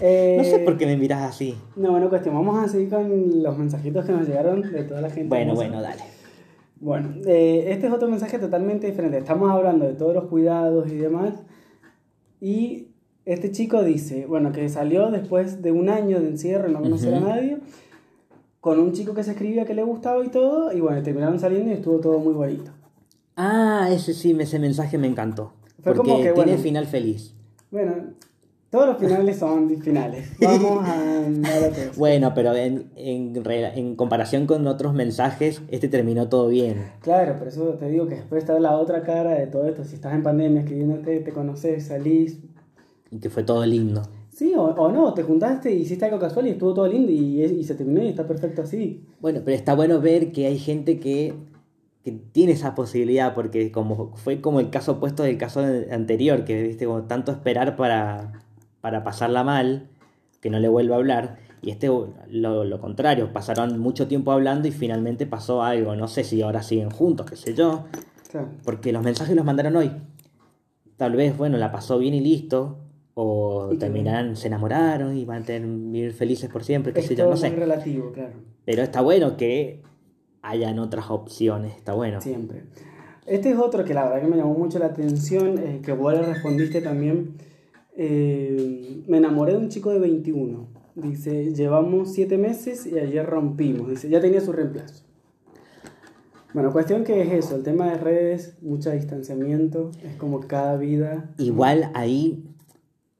Eh, 0.00 0.36
No 0.38 0.44
sé 0.44 0.58
por 0.60 0.76
qué 0.78 0.86
me 0.86 0.96
miras 0.96 1.22
así. 1.22 1.54
No, 1.76 1.90
bueno, 1.90 2.08
cuestión. 2.08 2.34
Vamos 2.34 2.62
a 2.64 2.68
seguir 2.68 2.90
con 2.90 3.42
los 3.42 3.58
mensajitos 3.58 4.04
que 4.04 4.12
nos 4.12 4.26
llegaron 4.26 4.62
de 4.62 4.84
toda 4.84 5.00
la 5.00 5.10
gente. 5.10 5.28
Bueno, 5.28 5.54
bueno, 5.54 5.80
dale. 5.80 6.02
Bueno, 6.78 7.14
eh, 7.26 7.66
este 7.68 7.86
es 7.86 7.92
otro 7.92 8.08
mensaje 8.08 8.38
totalmente 8.38 8.86
diferente. 8.86 9.18
Estamos 9.18 9.50
hablando 9.50 9.86
de 9.86 9.94
todos 9.94 10.14
los 10.14 10.24
cuidados 10.24 10.90
y 10.90 10.96
demás. 10.96 11.34
Y 12.40 12.88
este 13.24 13.50
chico 13.50 13.82
dice, 13.82 14.26
bueno, 14.26 14.52
que 14.52 14.68
salió 14.68 15.10
después 15.10 15.62
de 15.62 15.72
un 15.72 15.88
año 15.88 16.20
de 16.20 16.28
encierro, 16.28 16.68
no 16.68 16.80
conocer 16.80 17.14
a 17.14 17.20
nadie, 17.20 17.58
con 18.60 18.78
un 18.78 18.92
chico 18.92 19.14
que 19.14 19.24
se 19.24 19.32
escribía 19.32 19.64
que 19.64 19.74
le 19.74 19.82
gustaba 19.82 20.24
y 20.24 20.28
todo, 20.28 20.72
y 20.72 20.80
bueno, 20.80 21.02
terminaron 21.02 21.40
saliendo 21.40 21.70
y 21.70 21.74
estuvo 21.74 21.98
todo 21.98 22.18
muy 22.18 22.34
bonito. 22.34 22.70
Ah, 23.36 23.88
ese 23.90 24.14
sí, 24.14 24.36
ese 24.38 24.58
mensaje 24.58 24.98
me 24.98 25.06
encantó. 25.06 25.52
Fue 25.82 25.94
porque 25.94 26.10
como 26.10 26.16
que, 26.16 26.32
tiene 26.32 26.52
bueno. 26.52 26.62
final 26.62 26.86
feliz. 26.86 27.34
Bueno, 27.70 27.92
todos 28.70 28.88
los 28.88 28.98
finales 28.98 29.38
son 29.38 29.68
finales. 29.80 30.28
Vamos 30.40 30.84
a. 30.84 31.22
Bueno, 31.96 32.32
pero 32.34 32.54
en, 32.54 32.90
en, 32.96 33.42
en 33.46 33.96
comparación 33.96 34.46
con 34.46 34.66
otros 34.66 34.92
mensajes, 34.92 35.62
este 35.68 35.88
terminó 35.88 36.28
todo 36.28 36.48
bien. 36.48 36.84
Claro, 37.00 37.38
por 37.38 37.48
eso 37.48 37.74
te 37.74 37.88
digo 37.88 38.06
que 38.06 38.16
después 38.16 38.42
está 38.42 38.58
la 38.58 38.76
otra 38.76 39.02
cara 39.02 39.30
de 39.30 39.46
todo 39.46 39.66
esto. 39.66 39.84
Si 39.84 39.94
estás 39.94 40.14
en 40.14 40.22
pandemia 40.22 40.60
escribiéndote, 40.60 41.20
te 41.20 41.32
conoces, 41.32 41.86
salís, 41.86 42.40
Y 43.10 43.18
que 43.18 43.30
fue 43.30 43.44
todo 43.44 43.64
lindo. 43.64 44.02
Sí, 44.30 44.52
o, 44.54 44.64
o 44.64 44.92
no, 44.92 45.14
te 45.14 45.22
juntaste, 45.22 45.72
hiciste 45.72 46.04
algo 46.04 46.18
casual 46.18 46.46
y 46.46 46.50
estuvo 46.50 46.74
todo 46.74 46.86
lindo 46.86 47.10
y, 47.10 47.42
y 47.42 47.64
se 47.64 47.74
terminó 47.74 48.02
y 48.02 48.08
está 48.08 48.26
perfecto 48.26 48.62
así. 48.62 49.04
Bueno, 49.20 49.40
pero 49.44 49.56
está 49.56 49.74
bueno 49.74 50.00
ver 50.00 50.32
que 50.32 50.46
hay 50.46 50.58
gente 50.58 51.00
que, 51.00 51.32
que 52.04 52.12
tiene 52.12 52.52
esa 52.52 52.74
posibilidad, 52.74 53.34
porque 53.34 53.72
como 53.72 54.14
fue 54.16 54.42
como 54.42 54.60
el 54.60 54.68
caso 54.68 54.92
opuesto 54.92 55.22
del 55.22 55.38
caso 55.38 55.64
anterior, 55.90 56.44
que 56.44 56.62
viste 56.64 56.84
como 56.84 57.04
tanto 57.04 57.32
esperar 57.32 57.76
para, 57.76 58.45
para 58.86 59.02
pasarla 59.02 59.42
mal, 59.42 59.88
que 60.40 60.48
no 60.48 60.60
le 60.60 60.68
vuelva 60.68 60.94
a 60.94 60.98
hablar, 60.98 61.38
y 61.60 61.70
este 61.72 61.88
lo, 61.88 62.62
lo 62.64 62.80
contrario, 62.80 63.32
pasaron 63.32 63.80
mucho 63.80 64.06
tiempo 64.06 64.30
hablando 64.30 64.68
y 64.68 64.70
finalmente 64.70 65.26
pasó 65.26 65.64
algo, 65.64 65.96
no 65.96 66.06
sé 66.06 66.22
si 66.22 66.40
ahora 66.40 66.62
siguen 66.62 66.90
juntos, 66.90 67.26
qué 67.28 67.34
sé 67.34 67.52
yo, 67.52 67.86
Claro. 68.30 68.46
porque 68.64 68.92
los 68.92 69.02
mensajes 69.02 69.34
los 69.34 69.44
mandaron 69.44 69.74
hoy. 69.74 69.90
Tal 70.96 71.16
vez, 71.16 71.36
bueno, 71.36 71.56
la 71.58 71.72
pasó 71.72 71.98
bien 71.98 72.14
y 72.14 72.20
listo, 72.20 72.78
o 73.14 73.70
Y 73.72 73.74
que- 73.74 73.80
terminarán, 73.80 74.36
se 74.36 74.46
enamoraron 74.46 75.16
y 75.16 75.24
van 75.24 75.42
a 75.42 75.44
tener, 75.46 75.68
vivir 75.68 76.12
felices 76.12 76.48
por 76.48 76.62
siempre, 76.62 76.92
qué 76.92 77.00
Es 77.00 77.06
sé 77.06 77.16
yo, 77.16 77.28
no 77.28 77.36
sé. 77.36 77.48
muy 77.50 77.58
relativo, 77.58 78.12
claro, 78.12 78.34
Pero 78.64 78.82
está 78.84 79.00
bueno 79.00 79.36
que 79.36 79.82
hayan 80.42 80.78
otras 80.78 81.10
opciones, 81.10 81.74
está 81.74 81.92
bueno. 81.92 82.20
siempre. 82.20 82.62
Este 83.26 83.50
es 83.50 83.58
otro 83.58 83.84
que 83.84 83.94
la 83.94 84.04
verdad 84.04 84.20
que 84.20 84.28
me 84.28 84.36
llamó 84.36 84.54
mucho 84.54 84.78
la 84.78 84.86
atención, 84.86 85.58
eh, 85.58 85.80
que 85.84 85.90
vos 85.90 86.12
le 86.12 86.22
respondiste 86.22 86.80
también. 86.82 87.34
Eh, 87.96 89.02
me 89.08 89.16
enamoré 89.16 89.52
de 89.52 89.58
un 89.58 89.68
chico 89.68 89.90
de 89.90 89.98
21. 89.98 90.68
Dice, 90.94 91.52
llevamos 91.54 92.12
7 92.12 92.38
meses 92.38 92.86
y 92.86 92.98
ayer 92.98 93.26
rompimos. 93.26 93.88
Dice, 93.88 94.08
ya 94.08 94.20
tenía 94.20 94.40
su 94.40 94.52
reemplazo. 94.52 95.04
Bueno, 96.54 96.72
cuestión 96.72 97.04
que 97.04 97.20
es 97.20 97.32
eso, 97.32 97.56
el 97.56 97.62
tema 97.62 97.90
de 97.90 97.98
redes, 97.98 98.56
mucho 98.62 98.90
distanciamiento, 98.90 99.90
es 100.02 100.16
como 100.16 100.40
cada 100.40 100.76
vida. 100.78 101.34
Igual 101.36 101.90
ahí, 101.92 102.46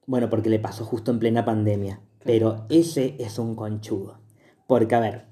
bueno, 0.07 0.29
porque 0.29 0.49
le 0.49 0.57
pasó 0.57 0.85
justo 0.85 1.11
en 1.11 1.19
plena 1.19 1.45
pandemia, 1.45 2.01
pero 2.23 2.65
ese 2.69 3.15
es 3.19 3.37
un 3.37 3.55
conchudo. 3.55 4.21
Porque, 4.65 4.95
a 4.95 4.99
ver, 4.99 5.25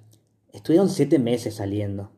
estuvieron 0.53 0.89
siete 0.89 1.17
meses 1.17 1.55
saliendo. 1.55 2.11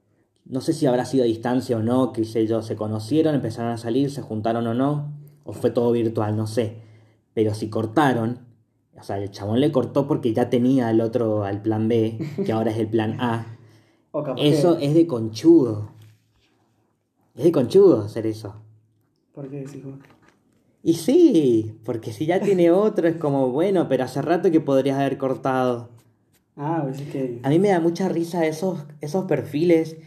No 0.44 0.60
sé 0.60 0.74
si 0.74 0.88
habrá 0.88 1.06
sido 1.06 1.24
a 1.24 1.28
distancia 1.28 1.78
o 1.78 1.82
no, 1.82 2.12
qué 2.12 2.26
sé 2.26 2.48
yo, 2.48 2.62
se 2.62 2.76
conocieron, 2.76 3.36
empezaron 3.36 3.72
a 3.72 3.78
salir, 3.78 4.12
se 4.12 4.22
juntaron 4.22 4.68
o 4.68 4.74
no, 4.74 5.14
o 5.46 5.54
fue 5.54 5.70
todo 5.70 5.94
virtual, 5.94 6.36
no 6.36 6.48
sé. 6.48 6.87
Pero 7.38 7.54
si 7.54 7.70
cortaron, 7.70 8.40
o 9.00 9.04
sea, 9.04 9.20
el 9.20 9.30
chabón 9.30 9.60
le 9.60 9.72
cortó 9.72 10.08
porque 10.08 10.34
ya 10.34 10.50
tenía 10.50 10.88
al 10.88 11.02
otro, 11.02 11.44
al 11.44 11.62
plan 11.62 11.88
B, 11.88 12.18
que 12.44 12.52
ahora 12.52 12.72
es 12.72 12.80
el 12.80 12.88
plan 12.88 13.22
A. 13.22 13.46
Eso 14.38 14.80
es 14.80 14.96
de 14.96 15.06
conchudo. 15.06 15.92
Es 17.36 17.44
de 17.44 17.52
conchudo 17.52 18.02
hacer 18.02 18.26
eso. 18.26 18.56
¿Por 19.36 19.50
qué 19.50 19.58
decís 19.58 19.86
vos? 19.86 20.00
Y 20.82 20.96
sí, 20.96 21.78
porque 21.86 22.12
si 22.12 22.26
ya 22.26 22.42
tiene 22.42 22.72
otro 22.88 23.08
es 23.08 23.18
como, 23.18 23.52
bueno, 23.52 23.88
pero 23.88 24.06
hace 24.06 24.24
rato 24.24 24.50
que 24.50 24.60
podrías 24.60 24.98
haber 24.98 25.20
cortado. 25.20 25.90
Ah, 26.56 26.82
pues 26.86 27.02
es 27.02 27.10
que... 27.12 27.40
A 27.44 27.50
mí 27.50 27.60
me 27.60 27.70
da 27.70 27.80
mucha 27.80 28.10
risa 28.10 28.48
esos, 28.48 28.84
esos 29.00 29.26
perfiles 29.26 29.98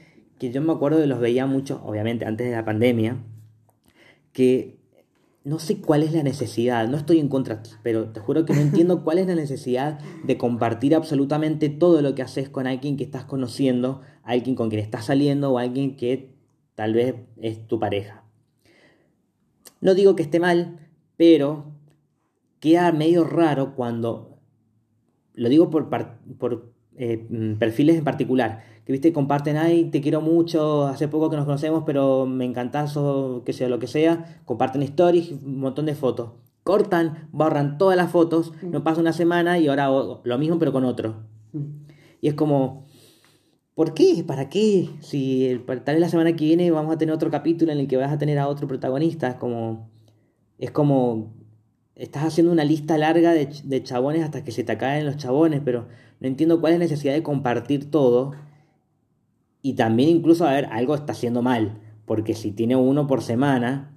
que 0.41 0.51
yo 0.51 0.61
me 0.63 0.73
acuerdo 0.73 0.99
de 0.99 1.07
los 1.07 1.21
veía 1.21 1.47
mucho, 1.47 1.81
obviamente 1.85 2.25
antes 2.25 2.49
de 2.49 2.57
la 2.57 2.65
pandemia, 2.65 3.19
que 4.33 4.80
no 5.43 5.59
sé 5.59 5.81
cuál 5.81 6.03
es 6.03 6.13
la 6.13 6.23
necesidad, 6.23 6.87
no 6.89 6.97
estoy 6.97 7.19
en 7.19 7.29
contra, 7.29 7.63
pero 7.83 8.11
te 8.11 8.21
juro 8.21 8.45
que 8.45 8.53
no 8.53 8.61
entiendo 8.61 9.03
cuál 9.05 9.19
es 9.19 9.27
la 9.27 9.35
necesidad 9.35 9.99
de 10.23 10.37
compartir 10.37 10.95
absolutamente 10.95 11.71
todo 11.71 12.03
lo 12.03 12.15
que 12.15 12.23
haces 12.23 12.51
con 12.51 12.67
alguien 12.67 12.97
que 12.97 13.05
estás 13.05 13.25
conociendo, 13.25 14.03
alguien 14.23 14.55
con 14.55 14.69
quien 14.69 14.83
estás 14.83 15.07
saliendo 15.07 15.53
o 15.53 15.59
alguien 15.59 15.97
que 15.97 16.35
tal 16.75 16.93
vez 16.93 17.15
es 17.41 17.67
tu 17.67 17.79
pareja. 17.79 18.25
No 19.81 19.95
digo 19.95 20.15
que 20.15 20.23
esté 20.23 20.41
mal, 20.41 20.91
pero 21.17 21.73
queda 22.61 22.93
medio 22.93 23.25
raro 23.25 23.75
cuando, 23.75 24.39
lo 25.33 25.49
digo 25.49 25.71
por, 25.71 25.89
por 26.39 26.73
eh, 27.03 27.27
mm, 27.31 27.55
perfiles 27.55 27.97
en 27.97 28.05
particular, 28.05 28.63
que 28.85 28.93
viste, 28.93 29.11
comparten, 29.11 29.57
ay, 29.57 29.87
te 29.87 30.03
quiero 30.03 30.21
mucho, 30.21 30.87
hace 30.87 31.09
poco 31.09 31.31
que 31.31 31.37
nos 31.37 31.47
conocemos, 31.47 31.85
pero 31.87 32.27
me 32.27 32.45
encantás 32.45 32.95
o 32.99 33.43
que 33.43 33.55
sea 33.55 33.71
lo 33.71 33.79
que 33.79 33.87
sea, 33.87 34.43
comparten 34.45 34.83
stories, 34.83 35.33
un 35.33 35.61
montón 35.61 35.87
de 35.87 35.95
fotos. 35.95 36.33
Cortan, 36.63 37.31
borran 37.33 37.79
todas 37.79 37.97
las 37.97 38.11
fotos, 38.11 38.53
no 38.61 38.85
pasa 38.85 39.01
una 39.01 39.15
semana 39.15 39.59
y 39.59 39.69
ahora 39.69 39.89
lo 40.23 40.39
mismo 40.39 40.59
pero 40.59 40.73
con 40.73 40.85
otro. 40.85 41.25
Mm. 41.55 41.87
Y 42.21 42.29
es 42.29 42.35
como, 42.35 42.85
¿por 43.75 43.95
qué? 43.95 44.23
¿Para 44.27 44.51
qué? 44.51 44.91
Si 45.01 45.59
tal 45.67 45.95
vez 45.95 46.01
la 46.01 46.11
semana 46.11 46.37
que 46.37 46.45
viene 46.45 46.71
vamos 46.71 46.95
a 46.95 46.99
tener 46.99 47.15
otro 47.15 47.31
capítulo 47.31 47.73
en 47.73 47.79
el 47.79 47.89
que 47.89 47.97
vas 47.97 48.13
a 48.13 48.19
tener 48.19 48.39
a 48.39 48.47
otro 48.47 48.69
protagonista, 48.69 49.29
es 49.29 49.37
como, 49.37 49.89
es 50.59 50.71
como, 50.71 51.33
estás 51.95 52.25
haciendo 52.25 52.53
una 52.53 52.65
lista 52.65 52.97
larga 52.99 53.33
de, 53.33 53.49
de 53.65 53.83
chabones 53.83 54.23
hasta 54.23 54.45
que 54.45 54.53
se 54.53 54.65
te 54.65 54.77
caen 54.77 55.07
los 55.07 55.17
chabones, 55.17 55.61
pero 55.65 55.87
no 56.21 56.29
entiendo 56.29 56.61
cuál 56.61 56.75
es 56.75 56.79
la 56.79 56.85
necesidad 56.85 57.15
de 57.15 57.23
compartir 57.23 57.91
todo. 57.91 58.33
Y 59.63 59.75
también 59.75 60.09
incluso, 60.09 60.47
a 60.47 60.53
ver, 60.53 60.67
algo 60.67 60.95
está 60.95 61.13
haciendo 61.13 61.43
mal, 61.43 61.81
porque 62.07 62.35
si 62.35 62.53
tiene 62.53 62.77
uno 62.77 63.07
por 63.07 63.23
semana, 63.23 63.91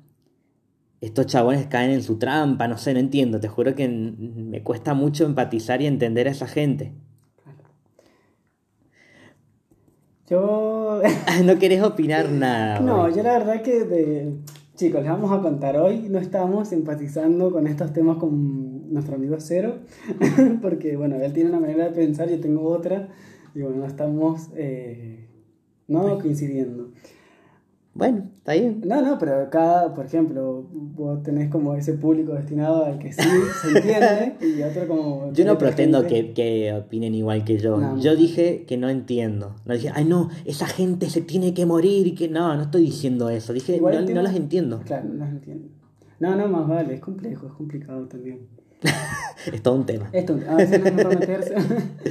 estos 1.01 1.25
chabones 1.27 1.67
caen 1.67 1.91
en 1.91 2.01
su 2.01 2.17
trampa, 2.17 2.67
no 2.67 2.77
sé, 2.77 2.93
no 2.93 2.99
entiendo, 2.99 3.39
te 3.39 3.49
juro 3.49 3.75
que 3.75 3.89
me 3.89 4.63
cuesta 4.63 4.93
mucho 4.93 5.25
empatizar 5.25 5.81
y 5.81 5.85
entender 5.85 6.27
a 6.27 6.31
esa 6.31 6.47
gente. 6.47 6.93
Yo... 10.29 11.01
no 11.43 11.59
querés 11.59 11.83
opinar 11.83 12.29
nada. 12.29 12.79
no, 12.79 13.09
yo 13.09 13.21
la 13.21 13.37
verdad 13.37 13.61
que 13.61 13.83
de... 13.83 14.33
Chicos, 14.75 15.01
les 15.01 15.11
vamos 15.11 15.31
a 15.31 15.39
contar 15.39 15.77
hoy, 15.77 16.07
no 16.09 16.17
estamos 16.17 16.69
simpatizando 16.69 17.51
con 17.51 17.67
estos 17.67 17.93
temas 17.93 18.17
con 18.17 18.91
nuestro 18.91 19.17
amigo 19.17 19.35
Cero, 19.37 19.81
porque 20.63 20.97
bueno, 20.97 21.15
él 21.17 21.31
tiene 21.31 21.51
una 21.51 21.59
manera 21.59 21.85
de 21.85 21.91
pensar, 21.91 22.27
yo 22.27 22.39
tengo 22.39 22.63
otra, 22.63 23.09
y 23.53 23.61
bueno, 23.61 23.77
no 23.77 23.85
estamos 23.85 24.49
eh, 24.55 25.27
no 25.87 26.17
coincidiendo. 26.17 26.89
Bueno, 27.95 28.23
está 28.37 28.53
bien. 28.53 28.81
No, 28.85 29.03
no, 29.03 29.19
pero 29.19 29.49
cada, 29.51 29.93
por 29.93 30.05
ejemplo, 30.05 30.65
vos 30.71 31.21
tenés 31.21 31.51
como 31.51 31.75
ese 31.75 31.93
público 31.93 32.33
destinado 32.33 32.85
al 32.85 32.97
que 32.97 33.13
sí 33.13 33.21
se 33.61 33.77
entiende, 33.77 34.35
y 34.41 34.63
otro 34.63 34.87
como... 34.87 35.31
Yo 35.33 35.45
no 35.45 35.59
pretendo 35.59 36.03
que, 36.07 36.33
que 36.33 36.73
opinen 36.73 37.13
igual 37.13 37.43
que 37.43 37.59
yo. 37.59 37.77
No. 37.77 37.99
Yo 37.99 38.15
dije 38.15 38.65
que 38.67 38.77
no 38.77 38.89
entiendo. 38.89 39.55
No 39.65 39.75
dije, 39.75 39.91
ay 39.93 40.05
no, 40.05 40.29
esa 40.45 40.65
gente 40.65 41.07
se 41.11 41.21
tiene 41.21 41.53
que 41.53 41.67
morir 41.67 42.07
y 42.07 42.15
que 42.15 42.29
no, 42.29 42.55
no 42.55 42.63
estoy 42.63 42.81
diciendo 42.81 43.29
eso. 43.29 43.53
Dije, 43.53 43.75
Igual 43.75 43.93
no, 43.93 44.01
no 44.01 44.07
tema- 44.07 44.21
las 44.23 44.35
entiendo. 44.35 44.81
Claro, 44.83 45.09
no 45.09 45.25
las 45.25 45.29
entiendo. 45.29 45.67
No, 46.19 46.35
no, 46.35 46.47
más 46.47 46.67
vale, 46.67 46.95
es 46.95 46.99
complejo, 46.99 47.45
es 47.45 47.53
complicado 47.53 48.07
también. 48.07 48.47
Es 49.53 49.61
todo 49.61 49.75
un 49.75 49.85
tema. 49.85 50.09
Esto, 50.13 50.39
a 50.49 50.55
veces 50.55 50.81
no 50.81 51.11
es 51.11 51.19
meterse 51.19 51.55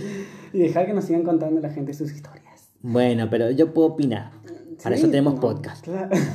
y 0.52 0.58
dejar 0.58 0.86
que 0.86 0.92
nos 0.92 1.04
sigan 1.04 1.22
contando 1.22 1.60
la 1.60 1.70
gente 1.70 1.94
sus 1.94 2.12
historias. 2.12 2.42
Bueno, 2.82 3.28
pero 3.30 3.50
yo 3.50 3.72
puedo 3.72 3.88
opinar. 3.88 4.30
Para 4.82 4.96
Sí, 4.96 5.02
eso 5.02 5.10
tenemos 5.10 5.34
no, 5.34 5.40
podcast. 5.40 5.84
claro. 5.84 6.10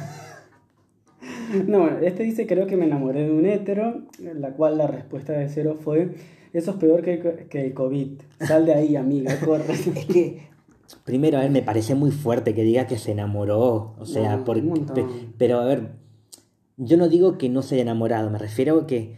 No, 1.67 1.79
bueno, 1.79 1.97
este 1.99 2.23
dice, 2.23 2.45
creo 2.45 2.67
que 2.67 2.75
me 2.77 2.85
enamoré 2.85 3.23
de 3.23 3.31
un 3.31 3.45
hétero, 3.45 4.01
la 4.19 4.51
cual 4.51 4.77
la 4.77 4.87
respuesta 4.87 5.31
de 5.33 5.47
cero 5.49 5.77
fue, 5.81 6.13
eso 6.53 6.71
es 6.71 6.77
peor 6.77 7.01
que, 7.01 7.47
que 7.49 7.65
el 7.65 7.73
COVID. 7.73 8.19
Sal 8.41 8.65
de 8.65 8.73
ahí, 8.73 8.95
amiga, 8.95 9.33
corre. 9.45 9.73
Es 9.73 10.05
que, 10.05 10.41
primero, 11.05 11.37
a 11.37 11.41
ver, 11.41 11.51
me 11.51 11.61
parece 11.61 11.95
muy 11.95 12.11
fuerte 12.11 12.53
que 12.53 12.63
diga 12.63 12.85
que 12.85 12.97
se 12.97 13.11
enamoró. 13.13 13.95
O 13.97 14.05
sea, 14.05 14.37
No, 14.37 14.43
por- 14.45 14.61
pe- 14.93 15.05
pero 15.37 15.59
a 15.59 15.65
ver, 15.65 15.91
yo 16.75 16.97
no 16.97 17.07
digo 17.07 17.37
que 17.37 17.47
no 17.49 17.61
se 17.61 17.75
haya 17.75 17.83
enamorado, 17.83 18.29
me 18.29 18.37
refiero 18.39 18.79
a 18.81 18.87
que 18.87 19.17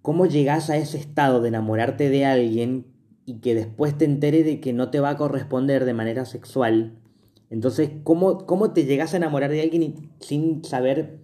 cómo 0.00 0.26
llegás 0.26 0.70
a 0.70 0.76
ese 0.78 0.96
estado 0.98 1.40
de 1.42 1.48
enamorarte 1.48 2.08
de 2.08 2.24
alguien 2.24 2.86
y 3.26 3.40
que 3.40 3.54
después 3.54 3.96
te 3.96 4.04
entere 4.06 4.42
de 4.42 4.58
que 4.58 4.72
no 4.72 4.90
te 4.90 5.00
va 5.00 5.10
a 5.10 5.16
corresponder 5.16 5.84
de 5.84 5.94
manera 5.94 6.24
sexual. 6.24 6.98
Entonces, 7.52 7.90
¿cómo, 8.02 8.46
cómo 8.46 8.72
te 8.72 8.86
llegas 8.86 9.12
a 9.12 9.18
enamorar 9.18 9.50
de 9.50 9.60
alguien 9.60 9.82
y- 9.82 9.94
sin 10.20 10.64
saber, 10.64 11.18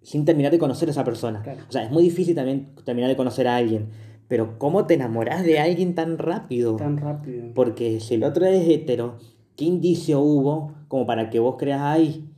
sin 0.00 0.24
terminar 0.24 0.52
de 0.52 0.60
conocer 0.60 0.88
a 0.88 0.92
esa 0.92 1.02
persona? 1.02 1.42
Claro. 1.42 1.62
O 1.68 1.72
sea, 1.72 1.82
es 1.82 1.90
muy 1.90 2.04
difícil 2.04 2.36
también 2.36 2.68
terminar 2.84 3.10
de 3.10 3.16
conocer 3.16 3.48
a 3.48 3.56
alguien, 3.56 3.88
Pero 4.28 4.60
¿cómo 4.60 4.86
te 4.86 4.94
enamorás 4.94 5.42
de 5.42 5.58
alguien 5.58 5.96
tan 5.96 6.16
rápido? 6.16 6.76
Tan 6.76 6.98
rápido. 6.98 7.52
Porque 7.52 7.98
si 7.98 8.14
el 8.14 8.22
otro 8.22 8.46
es 8.46 8.64
hetero, 8.68 9.18
¿qué 9.56 9.64
indicio 9.64 10.20
hubo 10.20 10.72
como 10.86 11.04
para 11.04 11.30
que 11.30 11.40
vos 11.40 11.56
creas, 11.58 11.80
ay, 11.82 12.30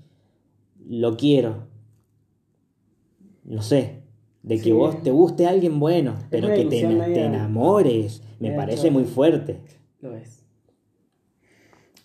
lo 0.88 1.18
quiero? 1.18 1.66
No 3.44 3.60
sé, 3.60 4.04
de 4.42 4.56
que 4.56 4.62
Sí. 4.64 4.72
vos 4.72 5.02
te 5.02 5.10
guste 5.10 5.46
alguien 5.46 5.78
bueno, 5.80 6.14
pero 6.30 6.48
que 6.48 6.64
te, 6.64 6.80
enamores, 6.80 8.22
me 8.40 8.52
parece 8.52 8.90
muy 8.90 9.04
fuerte. 9.04 9.60
Lo 10.00 10.16
es. 10.16 10.41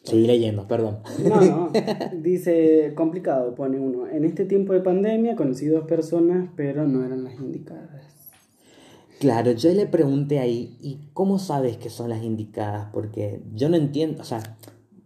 Seguí 0.10 0.26
leyendo, 0.26 0.68
perdón. 0.68 1.00
No, 1.24 1.42
no. 1.42 1.72
Dice, 2.22 2.94
complicado, 2.96 3.54
pone 3.56 3.80
uno. 3.80 4.08
En 4.08 4.24
este 4.24 4.46
tiempo 4.46 4.74
de 4.74 4.80
pandemia 4.80 5.36
conocí 5.36 5.68
dos 5.68 5.86
personas, 5.86 6.50
pero 6.56 6.88
no 6.88 7.06
eran 7.06 7.24
las 7.24 7.36
indicadas. 7.36 8.04
Claro, 9.20 9.52
yo 9.52 9.74
le 9.74 9.88
pregunté 9.88 10.40
ahí, 10.40 10.78
¿y 10.80 11.10
cómo 11.14 11.40
sabes 11.40 11.78
que 11.78 11.90
son 11.90 12.10
las 12.10 12.24
indicadas? 12.24 12.90
Porque 12.94 13.42
yo 13.54 13.68
no 13.68 13.76
entiendo, 13.76 14.22
o 14.22 14.26
sea, 14.26 14.58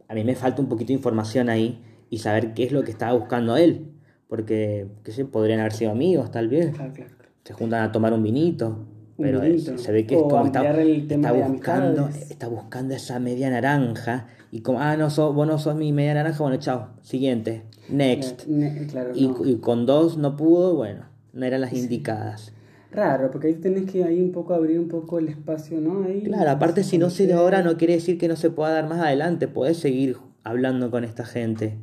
a 0.08 0.14
mí 0.14 0.24
me 0.24 0.36
falta 0.36 0.62
un 0.62 0.68
poquito 0.68 0.90
de 0.90 0.96
información 0.96 1.50
ahí 1.50 1.82
y 2.10 2.20
saber 2.20 2.54
qué 2.54 2.66
es 2.66 2.72
lo 2.72 2.84
que 2.84 2.92
estaba 2.92 3.14
buscando 3.18 3.56
él. 3.58 3.94
Porque, 4.28 4.88
qué 5.04 5.12
sé, 5.12 5.26
podrían 5.26 5.62
haber 5.62 5.74
sido 5.74 5.92
amigos, 5.92 6.32
tal 6.32 6.48
vez. 6.48 6.76
Claro, 6.76 6.94
claro. 6.94 7.12
Se 7.44 7.54
juntan 7.54 7.84
a 7.84 7.92
tomar 7.92 8.14
un 8.14 8.22
vinito. 8.22 8.86
Pero 9.18 9.42
se 9.78 9.92
ve 9.92 10.06
que 10.06 10.16
es 10.16 10.22
como 10.22 10.46
está, 10.46 10.82
está 10.82 11.32
buscando, 11.32 12.08
está 12.08 12.48
buscando 12.48 12.96
esa 12.96 13.20
media 13.20 13.50
naranja. 13.50 14.28
Y 14.52 14.62
como, 14.62 14.82
ah, 14.82 14.98
no, 14.98 15.10
sos, 15.10 15.34
vos 15.34 15.48
no 15.48 15.58
sos 15.58 15.76
mi 15.76 15.94
media 15.94 16.14
naranja, 16.14 16.44
bueno, 16.44 16.58
chao. 16.58 16.90
Siguiente. 17.02 17.64
Next. 17.90 18.48
Ne- 18.48 18.86
Claro, 18.88 19.12
Y, 19.16 19.28
no. 19.28 19.46
y 19.46 19.56
con 19.58 19.86
dos 19.86 20.18
no 20.18 20.36
pudo, 20.36 20.76
bueno, 20.76 21.06
no 21.34 21.46
eran 21.46 21.62
las 21.62 21.72
indicadas. 21.74 22.54
Raro, 22.92 23.32
porque 23.32 23.48
ahí 23.48 23.54
tenés 23.56 23.90
que 23.90 24.04
ahí 24.04 24.20
un 24.20 24.34
poco 24.34 24.54
abrir 24.54 24.78
un 24.78 24.90
poco 24.90 25.20
el 25.20 25.30
espacio, 25.30 25.80
¿no? 25.80 26.04
Ahí, 26.04 26.24
Claro, 26.24 26.52
aparte 26.52 26.84
si 26.84 26.98
no 26.98 27.10
se 27.10 27.26
da 27.28 27.38
ahora 27.38 27.64
no 27.64 27.78
quiere 27.78 27.94
decir 27.94 28.18
que 28.18 28.28
no 28.28 28.36
se 28.36 28.50
pueda 28.50 28.72
dar 28.74 28.90
más 28.90 29.00
adelante, 29.00 29.48
podés 29.48 29.78
seguir 29.78 30.18
hablando 30.44 30.92
con 30.92 31.06
esta 31.06 31.24
gente. 31.26 31.78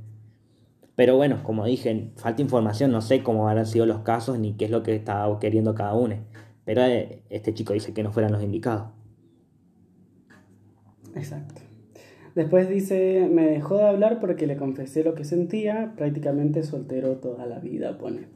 Pero 0.94 1.16
bueno, 1.16 1.42
como 1.44 1.64
dije, 1.64 2.10
falta 2.16 2.42
información, 2.42 2.90
no 2.92 3.00
sé 3.00 3.22
cómo 3.22 3.48
habrán 3.48 3.64
sido 3.64 3.86
los 3.86 4.00
casos 4.00 4.38
ni 4.38 4.52
qué 4.54 4.66
es 4.66 4.70
lo 4.70 4.82
que 4.82 4.94
estaba 4.94 5.38
queriendo 5.38 5.74
cada 5.74 5.94
uno. 5.94 6.16
Pero 6.66 6.82
eh, 6.82 7.22
este 7.30 7.54
chico 7.54 7.72
dice 7.72 7.94
que 7.94 8.02
no 8.02 8.12
fueran 8.12 8.32
los 8.32 8.42
indicados. 8.42 8.88
Exacto. 11.14 11.62
Después 12.38 12.68
dice, 12.68 13.28
me 13.28 13.48
dejó 13.48 13.78
de 13.78 13.88
hablar 13.88 14.20
porque 14.20 14.46
le 14.46 14.56
confesé 14.56 15.02
lo 15.02 15.16
que 15.16 15.24
sentía, 15.24 15.94
prácticamente 15.96 16.62
soltero 16.62 17.16
toda 17.16 17.46
la 17.46 17.58
vida, 17.58 17.98
pone. 17.98 18.28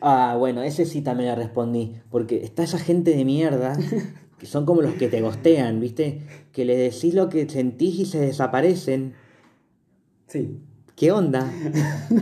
Ah, 0.00 0.36
bueno, 0.38 0.62
ese 0.62 0.84
sí 0.86 1.02
también 1.02 1.30
le 1.30 1.34
respondí, 1.34 1.96
porque 2.10 2.44
está 2.44 2.62
esa 2.62 2.78
gente 2.78 3.16
de 3.16 3.24
mierda, 3.24 3.76
que 4.38 4.46
son 4.46 4.64
como 4.64 4.82
los 4.82 4.94
que 4.94 5.08
te 5.08 5.20
gostean, 5.20 5.80
¿viste? 5.80 6.20
Que 6.52 6.64
le 6.64 6.76
decís 6.76 7.12
lo 7.12 7.28
que 7.28 7.48
sentís 7.48 7.98
y 7.98 8.04
se 8.04 8.20
desaparecen. 8.20 9.14
Sí, 10.28 10.60
¿Qué 10.94 11.10
onda? 11.10 11.52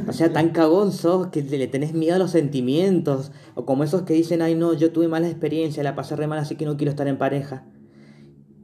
O 0.09 0.15
sea, 0.15 0.33
tan 0.33 0.49
cagón 0.49 0.93
sos 0.93 1.27
que 1.27 1.43
le 1.43 1.67
tenés 1.67 1.93
miedo 1.93 2.15
a 2.15 2.19
los 2.19 2.31
sentimientos. 2.31 3.33
O 3.55 3.67
como 3.67 3.85
esos 3.85 4.01
que 4.05 4.15
dicen, 4.15 4.41
ay 4.41 4.55
no, 4.55 4.73
yo 4.73 4.93
tuve 4.93 5.09
mala 5.09 5.29
experiencia, 5.29 5.83
la 5.83 5.95
pasé 5.95 6.17
re 6.17 6.27
mal, 6.27 6.39
así 6.39 6.57
que 6.57 6.65
no 6.65 6.79
quiero 6.79 6.91
estar 6.91 7.07
en 7.07 7.19
pareja. 7.19 7.67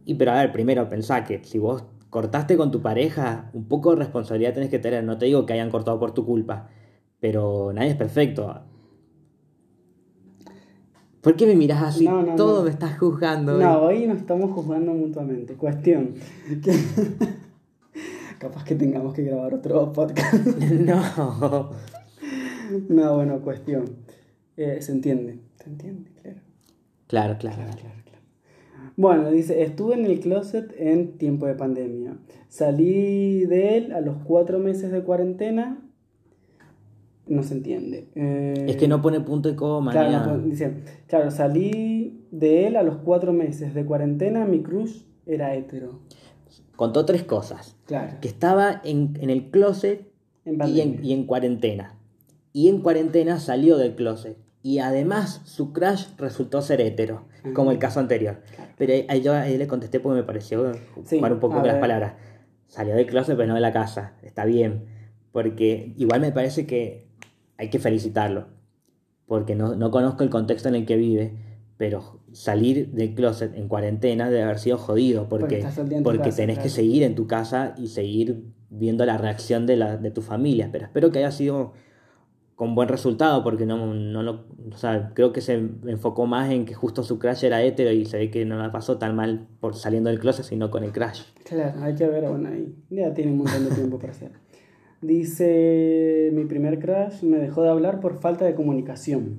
Y 0.06 0.14
pero 0.14 0.30
a 0.30 0.36
ver, 0.36 0.50
primero 0.50 0.88
pensá 0.88 1.24
que 1.24 1.44
si 1.44 1.58
vos 1.58 1.84
cortaste 2.10 2.56
con 2.56 2.70
tu 2.70 2.80
pareja, 2.82 3.50
un 3.52 3.66
poco 3.68 3.90
de 3.90 3.96
responsabilidad 3.96 4.54
tenés 4.54 4.70
que 4.70 4.78
tener. 4.78 5.04
No 5.04 5.18
te 5.18 5.26
digo 5.26 5.46
que 5.46 5.52
hayan 5.54 5.70
cortado 5.70 5.98
por 5.98 6.12
tu 6.12 6.24
culpa, 6.24 6.68
pero 7.20 7.72
nadie 7.72 7.90
es 7.90 7.96
perfecto. 7.96 8.62
¿Por 11.20 11.36
qué 11.36 11.46
me 11.46 11.56
miras 11.56 11.82
así? 11.82 12.04
No, 12.04 12.22
no, 12.22 12.36
Todo 12.36 12.58
no. 12.58 12.64
me 12.64 12.70
estás 12.70 12.98
juzgando. 12.98 13.58
No, 13.58 13.82
hoy 13.82 14.06
nos 14.06 14.18
estamos 14.18 14.52
juzgando 14.52 14.92
mutuamente. 14.94 15.54
Cuestión. 15.54 16.14
que- 16.62 16.78
Capaz 18.38 18.62
que 18.64 18.76
tengamos 18.76 19.14
que 19.14 19.22
grabar 19.24 19.52
otro 19.52 19.92
podcast. 19.92 20.32
no. 20.70 21.70
no, 22.88 23.16
bueno, 23.16 23.40
cuestión. 23.40 23.84
Eh, 24.56 24.80
se 24.80 24.92
entiende, 24.92 25.40
se 25.56 25.68
entiende, 25.70 26.10
claro. 26.22 26.38
Claro, 27.08 27.36
claro. 27.38 27.56
Claro, 27.56 27.72
claro, 27.76 27.94
claro. 28.04 28.07
Bueno, 28.96 29.30
dice, 29.30 29.62
estuve 29.62 29.94
en 29.94 30.04
el 30.06 30.20
closet 30.20 30.74
en 30.76 31.18
tiempo 31.18 31.46
de 31.46 31.54
pandemia. 31.54 32.16
Salí 32.48 33.44
de 33.46 33.76
él 33.76 33.92
a 33.92 34.00
los 34.00 34.16
cuatro 34.24 34.58
meses 34.58 34.90
de 34.90 35.02
cuarentena. 35.02 35.78
No 37.26 37.42
se 37.42 37.54
entiende. 37.54 38.08
Eh, 38.14 38.66
Es 38.68 38.76
que 38.76 38.88
no 38.88 39.02
pone 39.02 39.20
punto 39.20 39.48
y 39.50 39.54
coma. 39.54 39.92
Claro, 39.92 40.36
no 40.36 40.42
dice, 40.44 40.72
claro, 41.06 41.30
salí 41.30 42.24
de 42.30 42.66
él 42.66 42.76
a 42.76 42.82
los 42.82 42.96
cuatro 42.96 43.32
meses 43.32 43.74
de 43.74 43.84
cuarentena, 43.84 44.46
mi 44.46 44.62
crush 44.62 45.02
era 45.26 45.54
hetero. 45.54 46.00
Contó 46.74 47.04
tres 47.04 47.24
cosas. 47.24 47.76
Claro. 47.86 48.16
que 48.20 48.28
estaba 48.28 48.80
en, 48.84 49.18
en 49.20 49.30
el 49.30 49.50
closet 49.50 50.10
En 50.44 50.58
y 50.66 50.80
en, 50.80 51.04
y 51.04 51.12
en 51.12 51.24
cuarentena. 51.26 51.98
Y 52.52 52.68
en 52.68 52.80
cuarentena 52.80 53.38
salió 53.40 53.76
del 53.76 53.94
closet. 53.94 54.36
Y 54.62 54.80
además 54.80 55.40
su 55.44 55.72
crush 55.72 56.06
resultó 56.16 56.62
ser 56.62 56.80
hetero, 56.80 57.26
como 57.54 57.70
el 57.70 57.78
caso 57.78 58.00
anterior. 58.00 58.42
Claro. 58.54 58.72
Pero 58.76 58.92
ahí, 59.08 59.20
yo 59.20 59.32
ahí 59.32 59.56
le 59.56 59.68
contesté 59.68 60.00
porque 60.00 60.20
me 60.20 60.24
pareció 60.24 60.72
Sí, 61.04 61.16
jugar 61.16 61.32
un 61.32 61.40
poco 61.40 61.56
con 61.56 61.66
las 61.66 61.78
palabras. 61.78 62.14
Salió 62.66 62.94
del 62.94 63.06
closet 63.06 63.36
pero 63.36 63.48
no 63.48 63.54
de 63.54 63.60
la 63.60 63.72
casa. 63.72 64.14
Está 64.22 64.44
bien. 64.44 64.86
Porque 65.32 65.94
igual 65.96 66.20
me 66.20 66.32
parece 66.32 66.66
que 66.66 67.08
hay 67.56 67.70
que 67.70 67.78
felicitarlo. 67.78 68.48
Porque 69.26 69.54
no, 69.54 69.76
no 69.76 69.90
conozco 69.90 70.24
el 70.24 70.30
contexto 70.30 70.68
en 70.68 70.74
el 70.74 70.86
que 70.86 70.96
vive. 70.96 71.32
Pero 71.76 72.20
salir 72.32 72.90
del 72.90 73.14
closet 73.14 73.54
en 73.54 73.68
cuarentena 73.68 74.28
debe 74.28 74.42
haber 74.42 74.58
sido 74.58 74.76
jodido. 74.76 75.28
Porque 75.28 75.62
Porque, 76.02 76.20
casa, 76.20 76.36
tenés 76.36 76.58
que 76.58 76.68
seguir 76.68 77.04
en 77.04 77.14
tu 77.14 77.26
casa 77.26 77.74
y 77.78 77.88
seguir 77.88 78.44
viendo 78.70 79.06
la 79.06 79.16
reacción 79.16 79.66
de, 79.66 79.76
la, 79.76 79.96
de 79.96 80.10
tu 80.10 80.20
familia. 80.20 80.68
Pero 80.72 80.86
espero 80.86 81.12
que 81.12 81.20
haya 81.20 81.30
sido 81.30 81.72
con 82.58 82.74
buen 82.74 82.88
resultado, 82.88 83.44
porque 83.44 83.66
no, 83.66 83.94
no 83.94 84.44
o 84.72 84.76
sea, 84.76 85.12
creo 85.14 85.32
que 85.32 85.40
se 85.40 85.54
enfocó 85.86 86.26
más 86.26 86.50
en 86.50 86.64
que 86.64 86.74
justo 86.74 87.04
su 87.04 87.20
crash 87.20 87.44
era 87.44 87.62
hetero 87.62 87.92
y 87.92 88.04
se 88.04 88.18
ve 88.18 88.32
que 88.32 88.44
no 88.44 88.58
la 88.58 88.72
pasó 88.72 88.98
tan 88.98 89.14
mal 89.14 89.46
por 89.60 89.76
saliendo 89.76 90.10
del 90.10 90.18
closet, 90.18 90.44
sino 90.44 90.68
con 90.68 90.82
el 90.82 90.90
crash. 90.90 91.22
Claro, 91.44 91.80
hay 91.80 91.94
que 91.94 92.08
ver, 92.08 92.28
bueno, 92.28 92.48
ahí 92.48 92.74
ya 92.90 93.14
tiene 93.14 93.30
un 93.30 93.38
montón 93.38 93.68
de 93.68 93.70
tiempo 93.76 94.00
para 94.00 94.10
hacer. 94.10 94.32
Dice, 95.00 96.30
mi 96.32 96.46
primer 96.46 96.80
crush 96.80 97.22
me 97.22 97.38
dejó 97.38 97.62
de 97.62 97.68
hablar 97.68 98.00
por 98.00 98.18
falta 98.20 98.44
de 98.44 98.56
comunicación. 98.56 99.38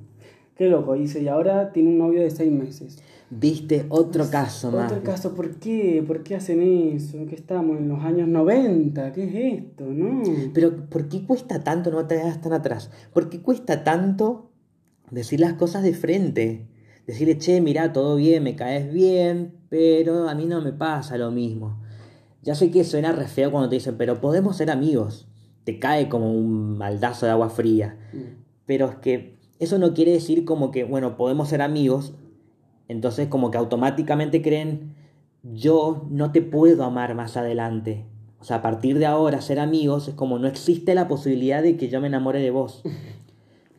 Qué 0.56 0.70
loco, 0.70 0.94
dice, 0.94 1.20
y 1.20 1.28
ahora 1.28 1.72
tiene 1.72 1.90
un 1.90 1.98
novio 1.98 2.22
de 2.22 2.30
seis 2.30 2.50
meses. 2.50 3.04
Viste 3.30 3.86
otro 3.90 4.28
caso 4.28 4.72
más. 4.72 4.90
Otro 4.90 5.04
caso, 5.04 5.34
¿por 5.34 5.56
qué? 5.60 6.02
¿Por 6.04 6.24
qué 6.24 6.34
hacen 6.34 6.60
eso? 6.62 7.16
¿Qué 7.28 7.36
estamos 7.36 7.78
en 7.78 7.88
los 7.88 8.02
años 8.02 8.26
90? 8.26 9.12
¿Qué 9.12 9.24
es 9.24 9.62
esto? 9.62 9.84
¿No? 9.84 10.22
Pero 10.52 10.88
¿por 10.88 11.08
qué 11.08 11.24
cuesta 11.24 11.62
tanto, 11.62 11.92
no 11.92 12.06
te 12.06 12.20
hagas 12.20 12.40
tan 12.40 12.52
atrás? 12.52 12.90
¿Por 13.12 13.30
qué 13.30 13.40
cuesta 13.40 13.84
tanto 13.84 14.50
decir 15.12 15.38
las 15.38 15.52
cosas 15.52 15.84
de 15.84 15.94
frente? 15.94 16.66
Decirle, 17.06 17.38
che, 17.38 17.60
mira, 17.60 17.92
todo 17.92 18.16
bien, 18.16 18.42
me 18.42 18.56
caes 18.56 18.92
bien, 18.92 19.54
pero 19.68 20.28
a 20.28 20.34
mí 20.34 20.46
no 20.46 20.60
me 20.60 20.72
pasa 20.72 21.16
lo 21.16 21.30
mismo. 21.30 21.80
Ya 22.42 22.56
sé 22.56 22.70
que 22.72 22.82
suena 22.82 23.12
re 23.12 23.28
feo 23.28 23.52
cuando 23.52 23.68
te 23.68 23.76
dicen, 23.76 23.96
pero 23.96 24.20
podemos 24.20 24.56
ser 24.56 24.70
amigos. 24.70 25.28
Te 25.64 25.78
cae 25.78 26.08
como 26.08 26.32
un 26.32 26.78
maldazo 26.78 27.26
de 27.26 27.32
agua 27.32 27.50
fría. 27.50 27.96
Mm. 28.12 28.42
Pero 28.66 28.88
es 28.88 28.96
que 28.96 29.38
eso 29.60 29.78
no 29.78 29.94
quiere 29.94 30.12
decir 30.12 30.44
como 30.44 30.70
que, 30.70 30.84
bueno, 30.84 31.16
podemos 31.16 31.48
ser 31.48 31.62
amigos. 31.62 32.14
Entonces 32.90 33.28
como 33.28 33.52
que 33.52 33.58
automáticamente 33.58 34.42
creen, 34.42 34.96
yo 35.44 36.08
no 36.10 36.32
te 36.32 36.42
puedo 36.42 36.82
amar 36.82 37.14
más 37.14 37.36
adelante. 37.36 38.04
O 38.40 38.44
sea, 38.44 38.56
a 38.56 38.62
partir 38.62 38.98
de 38.98 39.06
ahora 39.06 39.40
ser 39.42 39.60
amigos 39.60 40.08
es 40.08 40.14
como 40.14 40.40
no 40.40 40.48
existe 40.48 40.92
la 40.96 41.06
posibilidad 41.06 41.62
de 41.62 41.76
que 41.76 41.88
yo 41.88 42.00
me 42.00 42.08
enamore 42.08 42.40
de 42.40 42.50
vos. 42.50 42.82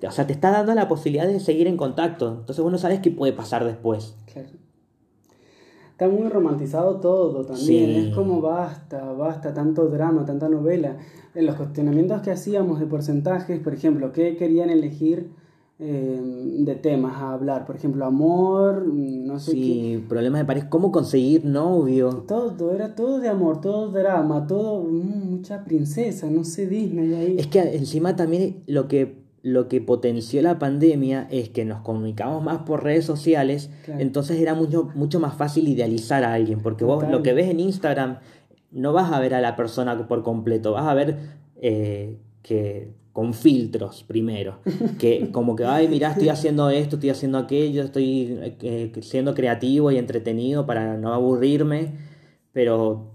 O 0.03 0.09
sea, 0.09 0.25
te 0.25 0.33
está 0.33 0.49
dando 0.49 0.73
la 0.73 0.87
posibilidad 0.87 1.27
de 1.27 1.39
seguir 1.39 1.67
en 1.67 1.77
contacto. 1.77 2.37
Entonces 2.39 2.63
vos 2.63 2.71
no 2.71 2.79
sabes 2.79 3.01
qué 3.01 3.11
puede 3.11 3.33
pasar 3.33 3.63
después. 3.65 4.15
Claro. 4.33 4.49
Está 5.91 6.09
muy 6.09 6.27
romantizado 6.27 6.99
todo 6.99 7.45
también. 7.45 7.85
Sí. 7.85 8.07
Es 8.07 8.15
como 8.15 8.41
basta, 8.41 9.11
basta, 9.11 9.53
tanto 9.53 9.89
drama, 9.89 10.25
tanta 10.25 10.49
novela. 10.49 10.97
En 11.35 11.45
los 11.45 11.55
cuestionamientos 11.55 12.21
que 12.21 12.31
hacíamos 12.31 12.79
de 12.79 12.87
porcentajes, 12.87 13.59
por 13.59 13.75
ejemplo, 13.75 14.11
¿qué 14.11 14.37
querían 14.37 14.71
elegir 14.71 15.29
eh, 15.83 16.21
de 16.59 16.75
temas 16.75 17.15
a 17.15 17.33
hablar? 17.33 17.65
Por 17.65 17.75
ejemplo, 17.75 18.05
amor, 18.05 18.85
mm, 18.85 19.25
no 19.25 19.39
sé 19.39 19.53
qué. 19.53 19.57
Sí, 19.57 20.05
problemas 20.07 20.41
de 20.41 20.45
pareja. 20.45 20.69
¿Cómo 20.69 20.91
conseguir 20.91 21.43
novio? 21.43 22.23
Todo, 22.27 22.71
era 22.71 22.93
todo 22.95 23.19
de 23.19 23.29
amor, 23.29 23.61
todo 23.61 23.89
drama, 23.91 24.45
todo 24.45 24.83
mm, 24.83 25.31
mucha 25.31 25.63
princesa, 25.65 26.29
no 26.29 26.43
sé, 26.43 26.67
Disney 26.67 27.13
ahí. 27.15 27.35
Es 27.39 27.47
que 27.47 27.59
encima 27.75 28.15
también 28.15 28.57
lo 28.67 28.87
que, 28.87 29.23
lo 29.41 29.67
que 29.67 29.81
potenció 29.81 30.39
la 30.43 30.59
pandemia 30.59 31.27
es 31.31 31.49
que 31.49 31.65
nos 31.65 31.81
comunicamos 31.81 32.43
más 32.43 32.59
por 32.59 32.83
redes 32.83 33.05
sociales, 33.05 33.71
Claro. 33.85 33.99
entonces 34.01 34.39
era 34.39 34.53
mucho, 34.53 34.89
mucho 34.93 35.19
más 35.19 35.33
fácil 35.33 35.67
idealizar 35.67 36.23
a 36.23 36.33
alguien, 36.33 36.59
porque 36.59 36.85
vos 36.85 37.03
lo 37.09 37.23
que 37.23 37.33
ves 37.33 37.49
en 37.49 37.59
Instagram 37.59 38.19
no 38.71 38.93
vas 38.93 39.11
a 39.11 39.19
ver 39.19 39.33
a 39.33 39.41
la 39.41 39.55
persona 39.55 40.07
por 40.07 40.21
completo, 40.21 40.73
vas 40.73 40.85
a 40.87 40.93
ver 40.93 41.17
eh, 41.59 42.19
que 42.43 42.91
con 43.13 43.33
filtros 43.33 44.03
primero, 44.03 44.59
que 44.99 45.31
como 45.31 45.55
que, 45.55 45.65
ay, 45.65 45.87
mira, 45.87 46.11
estoy 46.11 46.29
haciendo 46.29 46.69
esto, 46.69 46.95
estoy 46.95 47.09
haciendo 47.09 47.37
aquello, 47.37 47.83
estoy 47.83 48.39
eh, 48.61 48.91
siendo 49.01 49.33
creativo 49.33 49.91
y 49.91 49.97
entretenido 49.97 50.65
para 50.65 50.97
no 50.97 51.13
aburrirme, 51.13 51.93
pero 52.53 53.11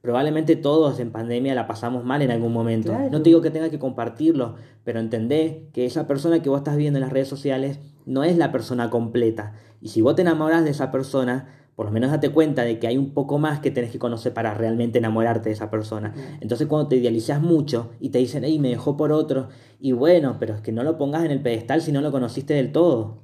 probablemente 0.00 0.56
todos 0.56 0.98
en 1.00 1.10
pandemia 1.10 1.54
la 1.54 1.66
pasamos 1.66 2.04
mal 2.04 2.22
en 2.22 2.30
algún 2.30 2.52
momento. 2.52 2.96
No 3.10 3.22
te 3.22 3.30
digo 3.30 3.40
que 3.40 3.50
tengas 3.50 3.70
que 3.70 3.78
compartirlo, 3.78 4.54
pero 4.84 5.00
entendé 5.00 5.68
que 5.72 5.84
esa 5.84 6.06
persona 6.06 6.42
que 6.42 6.48
vos 6.48 6.58
estás 6.58 6.76
viendo 6.76 6.98
en 6.98 7.02
las 7.02 7.12
redes 7.12 7.28
sociales 7.28 7.80
no 8.04 8.22
es 8.24 8.36
la 8.36 8.52
persona 8.52 8.88
completa. 8.90 9.54
Y 9.80 9.88
si 9.88 10.00
vos 10.00 10.14
te 10.14 10.22
enamoras 10.22 10.64
de 10.64 10.70
esa 10.70 10.90
persona, 10.92 11.48
por 11.76 11.86
lo 11.86 11.92
menos 11.92 12.10
date 12.10 12.30
cuenta 12.30 12.64
de 12.64 12.78
que 12.78 12.86
hay 12.86 12.96
un 12.96 13.10
poco 13.10 13.38
más 13.38 13.60
que 13.60 13.70
tenés 13.70 13.90
que 13.90 13.98
conocer 13.98 14.32
para 14.32 14.54
realmente 14.54 14.98
enamorarte 14.98 15.50
de 15.50 15.54
esa 15.54 15.70
persona. 15.70 16.14
Entonces 16.40 16.66
cuando 16.66 16.88
te 16.88 16.96
idealizas 16.96 17.42
mucho 17.42 17.90
y 18.00 18.08
te 18.08 18.18
dicen, 18.18 18.44
hey, 18.44 18.58
me 18.58 18.70
dejó 18.70 18.96
por 18.96 19.12
otro, 19.12 19.48
y 19.78 19.92
bueno, 19.92 20.38
pero 20.40 20.54
es 20.54 20.62
que 20.62 20.72
no 20.72 20.82
lo 20.82 20.96
pongas 20.96 21.24
en 21.26 21.30
el 21.30 21.42
pedestal 21.42 21.82
si 21.82 21.92
no 21.92 22.00
lo 22.00 22.10
conociste 22.10 22.54
del 22.54 22.72
todo. 22.72 23.22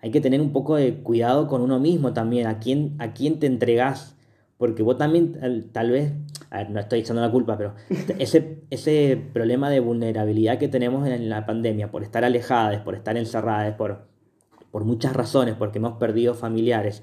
Hay 0.00 0.12
que 0.12 0.20
tener 0.20 0.40
un 0.40 0.52
poco 0.52 0.76
de 0.76 1.02
cuidado 1.02 1.48
con 1.48 1.60
uno 1.60 1.80
mismo 1.80 2.12
también, 2.12 2.46
a 2.46 2.60
quién, 2.60 2.94
a 3.00 3.12
quién 3.12 3.40
te 3.40 3.46
entregás. 3.46 4.14
Porque 4.56 4.84
vos 4.84 4.96
también, 4.96 5.70
tal 5.72 5.90
vez, 5.90 6.12
no 6.70 6.78
estoy 6.78 7.00
echando 7.00 7.22
la 7.22 7.30
culpa, 7.30 7.56
pero 7.58 7.74
ese, 8.18 8.62
ese 8.70 9.20
problema 9.32 9.68
de 9.68 9.80
vulnerabilidad 9.80 10.58
que 10.58 10.68
tenemos 10.68 11.08
en 11.08 11.28
la 11.28 11.44
pandemia, 11.44 11.90
por 11.90 12.04
estar 12.04 12.24
alejadas, 12.24 12.82
por 12.82 12.94
estar 12.94 13.16
encerradas, 13.16 13.74
por, 13.74 14.06
por 14.70 14.84
muchas 14.84 15.14
razones, 15.14 15.56
porque 15.56 15.78
hemos 15.78 15.98
perdido 15.98 16.34
familiares, 16.34 17.02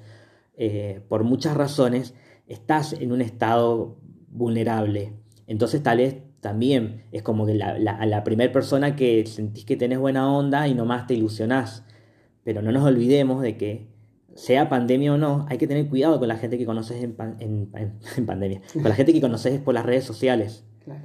eh, 0.56 1.02
por 1.08 1.24
muchas 1.24 1.56
razones, 1.56 2.14
estás 2.46 2.92
en 2.92 3.12
un 3.12 3.20
estado 3.20 3.96
vulnerable. 4.28 5.14
Entonces 5.46 5.82
tal 5.82 5.98
vez 5.98 6.16
también 6.40 7.04
es 7.12 7.22
como 7.22 7.46
que 7.46 7.54
la, 7.54 7.78
la, 7.78 8.24
primera 8.24 8.52
persona 8.52 8.96
que 8.96 9.24
sentís 9.26 9.64
que 9.64 9.76
tenés 9.76 9.98
buena 9.98 10.32
onda 10.32 10.68
y 10.68 10.74
nomás 10.74 11.06
te 11.06 11.14
ilusionás. 11.14 11.84
Pero 12.44 12.62
no 12.62 12.72
nos 12.72 12.84
olvidemos 12.84 13.42
de 13.42 13.56
que, 13.56 13.96
sea 14.36 14.68
pandemia 14.68 15.14
o 15.14 15.16
no, 15.16 15.46
hay 15.48 15.58
que 15.58 15.66
tener 15.66 15.88
cuidado 15.88 16.18
con 16.18 16.28
la 16.28 16.36
gente 16.36 16.58
que 16.58 16.66
conoces 16.66 17.02
en, 17.02 17.16
en, 17.40 18.26
pandemia, 18.26 18.60
con 18.74 18.84
la 18.84 18.94
gente 18.94 19.12
que 19.12 19.20
conoces 19.20 19.60
por 19.60 19.74
las 19.74 19.84
redes 19.84 20.04
sociales. 20.04 20.64
Claro. 20.84 21.04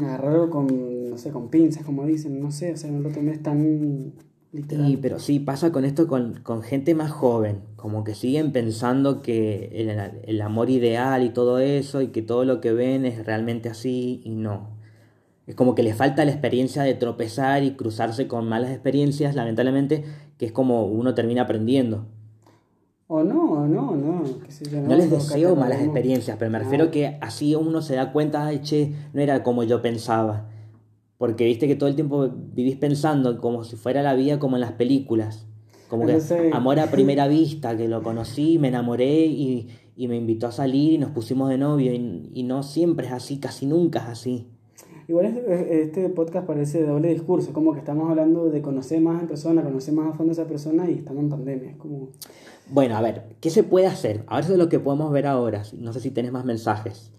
Agarrarlo 0.00 0.50
con, 0.50 1.10
no 1.10 1.18
sé, 1.18 1.30
con 1.30 1.50
pinzas, 1.50 1.84
como 1.84 2.06
dicen, 2.06 2.40
no 2.40 2.50
sé, 2.50 2.72
o 2.72 2.76
sea, 2.76 2.90
no 2.90 3.00
lo 3.00 3.10
tomes 3.10 3.42
tan 3.42 4.14
Sí, 4.54 4.98
pero 5.02 5.18
sí, 5.18 5.40
pasa 5.40 5.72
con 5.72 5.84
esto 5.84 6.06
con, 6.06 6.62
gente 6.62 6.94
más 6.94 7.10
joven, 7.10 7.62
como 7.74 8.04
que 8.04 8.14
siguen 8.14 8.52
pensando 8.52 9.20
que 9.20 10.22
el, 10.26 10.40
amor 10.40 10.70
ideal 10.70 11.24
y 11.24 11.30
todo 11.30 11.58
eso 11.58 12.02
y 12.02 12.08
que 12.08 12.22
todo 12.22 12.44
lo 12.44 12.60
que 12.60 12.72
ven 12.72 13.04
es 13.04 13.26
realmente 13.26 13.68
así 13.68 14.20
y 14.24 14.36
no. 14.36 14.68
Es 15.48 15.56
como 15.56 15.74
que 15.74 15.82
les 15.82 15.96
falta 15.96 16.24
la 16.24 16.30
experiencia 16.30 16.84
de 16.84 16.94
tropezar 16.94 17.64
y 17.64 17.72
cruzarse 17.72 18.28
con 18.28 18.48
malas 18.48 18.70
experiencias, 18.70 19.34
lamentablemente, 19.34 20.04
que 20.38 20.46
es 20.46 20.52
como 20.52 20.86
uno 20.86 21.14
termina 21.14 21.42
aprendiendo. 21.42 22.06
O 23.08 23.24
no, 23.24 23.42
o 23.44 23.66
no, 23.66 23.96
no. 23.96 24.22
no, 24.22 24.96
les 24.96 25.10
deseo 25.10 25.56
malas 25.56 25.82
experiencias, 25.82 26.36
pero 26.38 26.52
me 26.52 26.60
refiero 26.60 26.92
que 26.92 27.18
así 27.20 27.56
uno 27.56 27.82
se 27.82 27.96
da 27.96 28.12
cuenta, 28.12 28.46
ay, 28.46 28.60
che, 28.60 28.94
no 29.12 29.20
era 29.20 29.42
como 29.42 29.64
yo 29.64 29.82
pensaba. 29.82 30.48
Porque 31.18 31.44
viste 31.44 31.66
que 31.66 31.76
todo 31.76 31.88
el 31.88 31.94
tiempo 31.94 32.28
vivís 32.28 32.76
pensando 32.76 33.40
como 33.40 33.64
si 33.64 33.76
fuera 33.76 34.02
la 34.02 34.14
vida 34.14 34.38
como 34.38 34.56
en 34.56 34.60
las 34.60 34.72
películas. 34.72 35.46
Como 35.88 36.06
que 36.06 36.20
amor 36.52 36.80
a 36.80 36.86
primera 36.90 37.28
vista, 37.28 37.76
que 37.76 37.88
lo 37.88 38.02
conocí, 38.02 38.58
me 38.58 38.68
enamoré 38.68 39.26
y, 39.26 39.68
me 39.96 40.16
invitó 40.16 40.48
a 40.48 40.52
salir 40.52 40.94
y 40.94 40.98
nos 40.98 41.10
pusimos 41.10 41.48
de 41.50 41.58
novio. 41.58 41.92
Y, 41.92 42.42
no 42.42 42.62
siempre 42.62 43.06
es 43.06 43.12
así, 43.12 43.38
casi 43.38 43.66
nunca 43.66 44.00
es 44.00 44.06
así. 44.06 44.48
Igual 45.06 45.26
este 45.26 46.08
podcast 46.08 46.46
parece 46.46 46.80
de 46.80 46.86
doble 46.86 47.08
discurso, 47.08 47.52
como 47.52 47.74
que 47.74 47.78
estamos 47.78 48.08
hablando 48.08 48.48
de 48.48 48.62
conocer 48.62 49.02
más 49.02 49.20
en 49.20 49.28
persona, 49.28 49.62
conocer 49.62 49.92
más 49.92 50.14
a 50.14 50.16
fondo 50.16 50.30
a 50.30 50.32
esa 50.32 50.46
persona 50.46 50.90
y 50.90 50.94
estamos 50.94 51.22
en 51.22 51.28
pandemia. 51.28 51.78
como... 51.78 52.08
Bueno, 52.70 52.96
a 52.96 53.02
ver, 53.02 53.36
¿qué 53.40 53.50
se 53.50 53.62
puede 53.62 53.86
hacer? 53.86 54.24
A 54.26 54.36
ver, 54.36 54.44
eso 54.44 54.54
es 54.54 54.58
lo 54.58 54.70
que 54.70 54.80
podemos 54.80 55.12
ver 55.12 55.26
ahora. 55.26 55.62
No 55.78 55.92
sé 55.92 56.00
si 56.00 56.10
tenés 56.10 56.32
más 56.32 56.46
mensajes. 56.46 57.12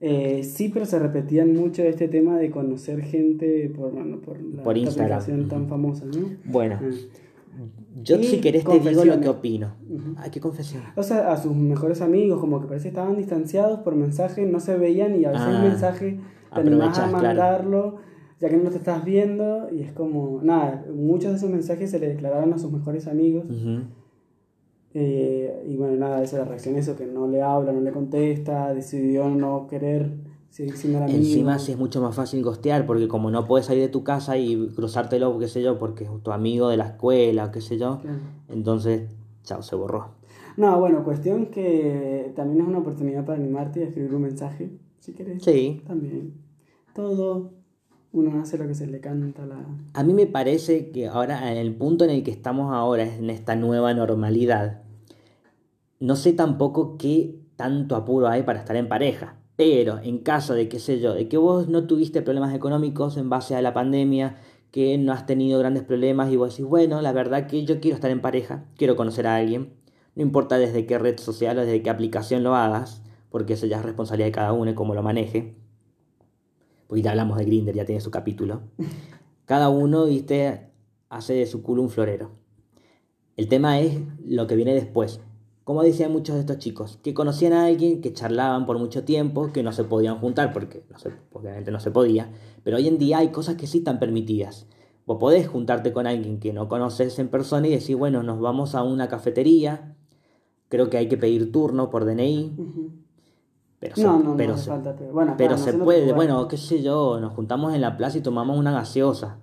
Eh, 0.00 0.42
sí, 0.42 0.70
pero 0.72 0.86
se 0.86 0.98
repetían 0.98 1.54
mucho 1.54 1.82
este 1.82 2.08
tema 2.08 2.36
de 2.36 2.50
conocer 2.50 3.02
gente 3.02 3.72
por, 3.74 3.92
bueno, 3.92 4.20
por 4.20 4.40
la 4.42 4.62
por 4.62 4.76
Instagram. 4.76 5.48
tan 5.48 5.68
famosa, 5.68 6.04
¿no? 6.04 6.28
Bueno, 6.44 6.78
ah. 6.82 6.90
yo 8.02 8.22
si 8.22 8.40
querés 8.40 8.64
te 8.64 8.80
digo 8.80 9.04
lo 9.04 9.20
que 9.20 9.28
opino. 9.28 9.74
Ay, 10.16 10.30
qué 10.30 10.40
confesión. 10.40 10.82
O 10.96 11.02
sea, 11.02 11.32
a 11.32 11.36
sus 11.36 11.54
mejores 11.54 12.00
amigos, 12.00 12.40
como 12.40 12.60
que 12.60 12.66
parece 12.66 12.84
que 12.84 12.88
estaban 12.88 13.16
distanciados 13.16 13.80
por 13.80 13.94
mensaje, 13.94 14.44
no 14.46 14.60
se 14.60 14.76
veían 14.76 15.18
y 15.18 15.24
a 15.24 15.30
veces 15.30 15.46
el 15.46 15.56
ah, 15.56 15.62
mensaje 15.62 16.20
te 16.52 16.60
animás 16.60 16.98
a 16.98 17.06
mandarlo, 17.06 17.96
ya 18.40 18.48
que 18.48 18.56
no 18.56 18.70
te 18.70 18.76
estás 18.76 19.04
viendo, 19.04 19.68
y 19.72 19.80
es 19.82 19.92
como, 19.92 20.40
nada, 20.42 20.84
muchos 20.94 21.30
de 21.30 21.36
esos 21.38 21.50
mensajes 21.50 21.90
se 21.90 21.98
le 21.98 22.08
declararon 22.08 22.52
a 22.52 22.58
sus 22.58 22.70
mejores 22.70 23.06
amigos. 23.06 23.44
Eh, 24.96 25.64
y 25.66 25.76
bueno, 25.76 25.96
nada, 25.96 26.22
esa 26.22 26.36
es 26.36 26.42
la 26.44 26.48
reacción, 26.48 26.76
eso, 26.76 26.96
que 26.96 27.04
no 27.04 27.26
le 27.26 27.42
habla, 27.42 27.72
no 27.72 27.80
le 27.80 27.90
contesta, 27.90 28.72
decidió 28.72 29.28
no 29.28 29.66
querer 29.66 30.12
seguir 30.50 30.76
siendo 30.76 31.00
amigo. 31.00 31.18
Encima 31.18 31.58
sí 31.58 31.72
es 31.72 31.78
mucho 31.78 32.00
más 32.00 32.14
fácil 32.14 32.44
gostear, 32.44 32.86
porque 32.86 33.08
como 33.08 33.28
no 33.32 33.44
puedes 33.44 33.66
salir 33.66 33.82
de 33.82 33.88
tu 33.88 34.04
casa 34.04 34.38
y 34.38 34.68
cruzártelo, 34.68 35.36
qué 35.40 35.48
sé 35.48 35.62
yo, 35.62 35.80
porque 35.80 36.04
es 36.04 36.10
tu 36.22 36.30
amigo 36.30 36.68
de 36.68 36.76
la 36.76 36.86
escuela, 36.86 37.50
qué 37.50 37.60
sé 37.60 37.76
yo, 37.76 38.00
entonces, 38.48 39.10
chao, 39.42 39.62
se 39.62 39.74
borró. 39.74 40.14
No, 40.56 40.78
bueno, 40.78 41.02
cuestión 41.02 41.46
que 41.46 42.32
también 42.36 42.60
es 42.60 42.68
una 42.68 42.78
oportunidad 42.78 43.24
para 43.24 43.36
animarte 43.36 43.80
y 43.80 43.82
escribir 43.82 44.14
un 44.14 44.22
mensaje, 44.22 44.70
si 45.00 45.12
querés. 45.12 45.42
Sí. 45.42 45.82
También. 45.84 46.34
Todo 46.94 47.50
uno 48.12 48.40
hace 48.40 48.56
lo 48.56 48.68
que 48.68 48.76
se 48.76 48.86
le 48.86 49.00
canta 49.00 49.44
la... 49.44 49.66
A 49.92 50.04
mí 50.04 50.14
me 50.14 50.28
parece 50.28 50.92
que 50.92 51.08
ahora, 51.08 51.50
en 51.50 51.58
el 51.58 51.74
punto 51.74 52.04
en 52.04 52.10
el 52.10 52.22
que 52.22 52.30
estamos 52.30 52.72
ahora, 52.72 53.02
en 53.02 53.28
esta 53.28 53.56
nueva 53.56 53.92
normalidad, 53.92 54.83
no 56.00 56.16
sé 56.16 56.32
tampoco 56.32 56.96
qué 56.98 57.38
tanto 57.56 57.96
apuro 57.96 58.28
hay 58.28 58.42
para 58.42 58.58
estar 58.58 58.76
en 58.76 58.88
pareja. 58.88 59.38
Pero 59.56 60.00
en 60.02 60.18
caso 60.18 60.54
de, 60.54 60.68
qué 60.68 60.80
sé 60.80 61.00
yo, 61.00 61.14
de 61.14 61.28
que 61.28 61.36
vos 61.36 61.68
no 61.68 61.86
tuviste 61.86 62.22
problemas 62.22 62.54
económicos 62.54 63.16
en 63.16 63.30
base 63.30 63.54
a 63.54 63.62
la 63.62 63.72
pandemia, 63.72 64.36
que 64.72 64.98
no 64.98 65.12
has 65.12 65.26
tenido 65.26 65.60
grandes 65.60 65.84
problemas 65.84 66.32
y 66.32 66.36
vos 66.36 66.50
decís, 66.50 66.66
bueno, 66.66 67.00
la 67.00 67.12
verdad 67.12 67.46
que 67.46 67.64
yo 67.64 67.78
quiero 67.78 67.94
estar 67.94 68.10
en 68.10 68.20
pareja, 68.20 68.64
quiero 68.76 68.96
conocer 68.96 69.28
a 69.28 69.36
alguien, 69.36 69.72
no 70.16 70.22
importa 70.22 70.58
desde 70.58 70.86
qué 70.86 70.98
red 70.98 71.18
social 71.18 71.58
o 71.58 71.60
desde 71.60 71.82
qué 71.82 71.90
aplicación 71.90 72.42
lo 72.42 72.56
hagas, 72.56 73.00
porque 73.30 73.52
eso 73.52 73.66
ya 73.66 73.78
es 73.78 73.84
responsabilidad 73.84 74.26
de 74.26 74.32
cada 74.32 74.52
uno 74.52 74.72
y 74.72 74.74
cómo 74.74 74.94
lo 74.94 75.02
maneje. 75.02 75.54
Porque 76.88 77.02
ya 77.02 77.12
hablamos 77.12 77.38
de 77.38 77.44
Grinder, 77.44 77.74
ya 77.74 77.84
tiene 77.84 78.00
su 78.00 78.10
capítulo. 78.10 78.62
Cada 79.46 79.68
uno, 79.68 80.06
viste, 80.06 80.70
hace 81.08 81.34
de 81.34 81.46
su 81.46 81.62
culo 81.62 81.82
un 81.82 81.90
florero. 81.90 82.32
El 83.36 83.48
tema 83.48 83.78
es 83.78 84.00
lo 84.24 84.46
que 84.46 84.56
viene 84.56 84.72
después 84.74 85.20
como 85.64 85.82
decían 85.82 86.12
muchos 86.12 86.34
de 86.34 86.40
estos 86.40 86.58
chicos, 86.58 86.98
que 87.02 87.14
conocían 87.14 87.54
a 87.54 87.64
alguien, 87.64 88.02
que 88.02 88.12
charlaban 88.12 88.66
por 88.66 88.78
mucho 88.78 89.04
tiempo, 89.04 89.50
que 89.50 89.62
no 89.62 89.72
se 89.72 89.84
podían 89.84 90.18
juntar 90.18 90.52
porque 90.52 90.84
no 90.90 90.96
obviamente 91.32 91.70
no 91.70 91.80
se 91.80 91.90
podía, 91.90 92.30
pero 92.62 92.76
hoy 92.76 92.86
en 92.86 92.98
día 92.98 93.18
hay 93.18 93.28
cosas 93.28 93.56
que 93.56 93.66
sí 93.66 93.78
están 93.78 93.98
permitidas. 93.98 94.66
Vos 95.06 95.18
podés 95.18 95.48
juntarte 95.48 95.92
con 95.92 96.06
alguien 96.06 96.38
que 96.38 96.52
no 96.52 96.68
conoces 96.68 97.18
en 97.18 97.28
persona 97.28 97.66
y 97.66 97.70
decir, 97.70 97.96
bueno, 97.96 98.22
nos 98.22 98.40
vamos 98.40 98.74
a 98.74 98.82
una 98.82 99.08
cafetería, 99.08 99.96
creo 100.68 100.90
que 100.90 100.98
hay 100.98 101.08
que 101.08 101.16
pedir 101.16 101.50
turno 101.50 101.90
por 101.90 102.04
DNI, 102.04 102.52
pero, 103.80 103.94
no, 103.98 104.18
no, 104.18 104.36
pero, 104.36 104.56
se, 104.56 104.70
falta, 104.70 104.94
pero, 104.96 105.12
bueno, 105.12 105.34
pero 105.36 105.58
se 105.58 105.74
puede, 105.74 106.12
bueno, 106.12 106.48
qué 106.48 106.56
sé 106.56 106.82
yo, 106.82 107.20
nos 107.20 107.32
juntamos 107.34 107.74
en 107.74 107.80
la 107.80 107.96
plaza 107.96 108.18
y 108.18 108.20
tomamos 108.22 108.58
una 108.58 108.72
gaseosa. 108.72 109.38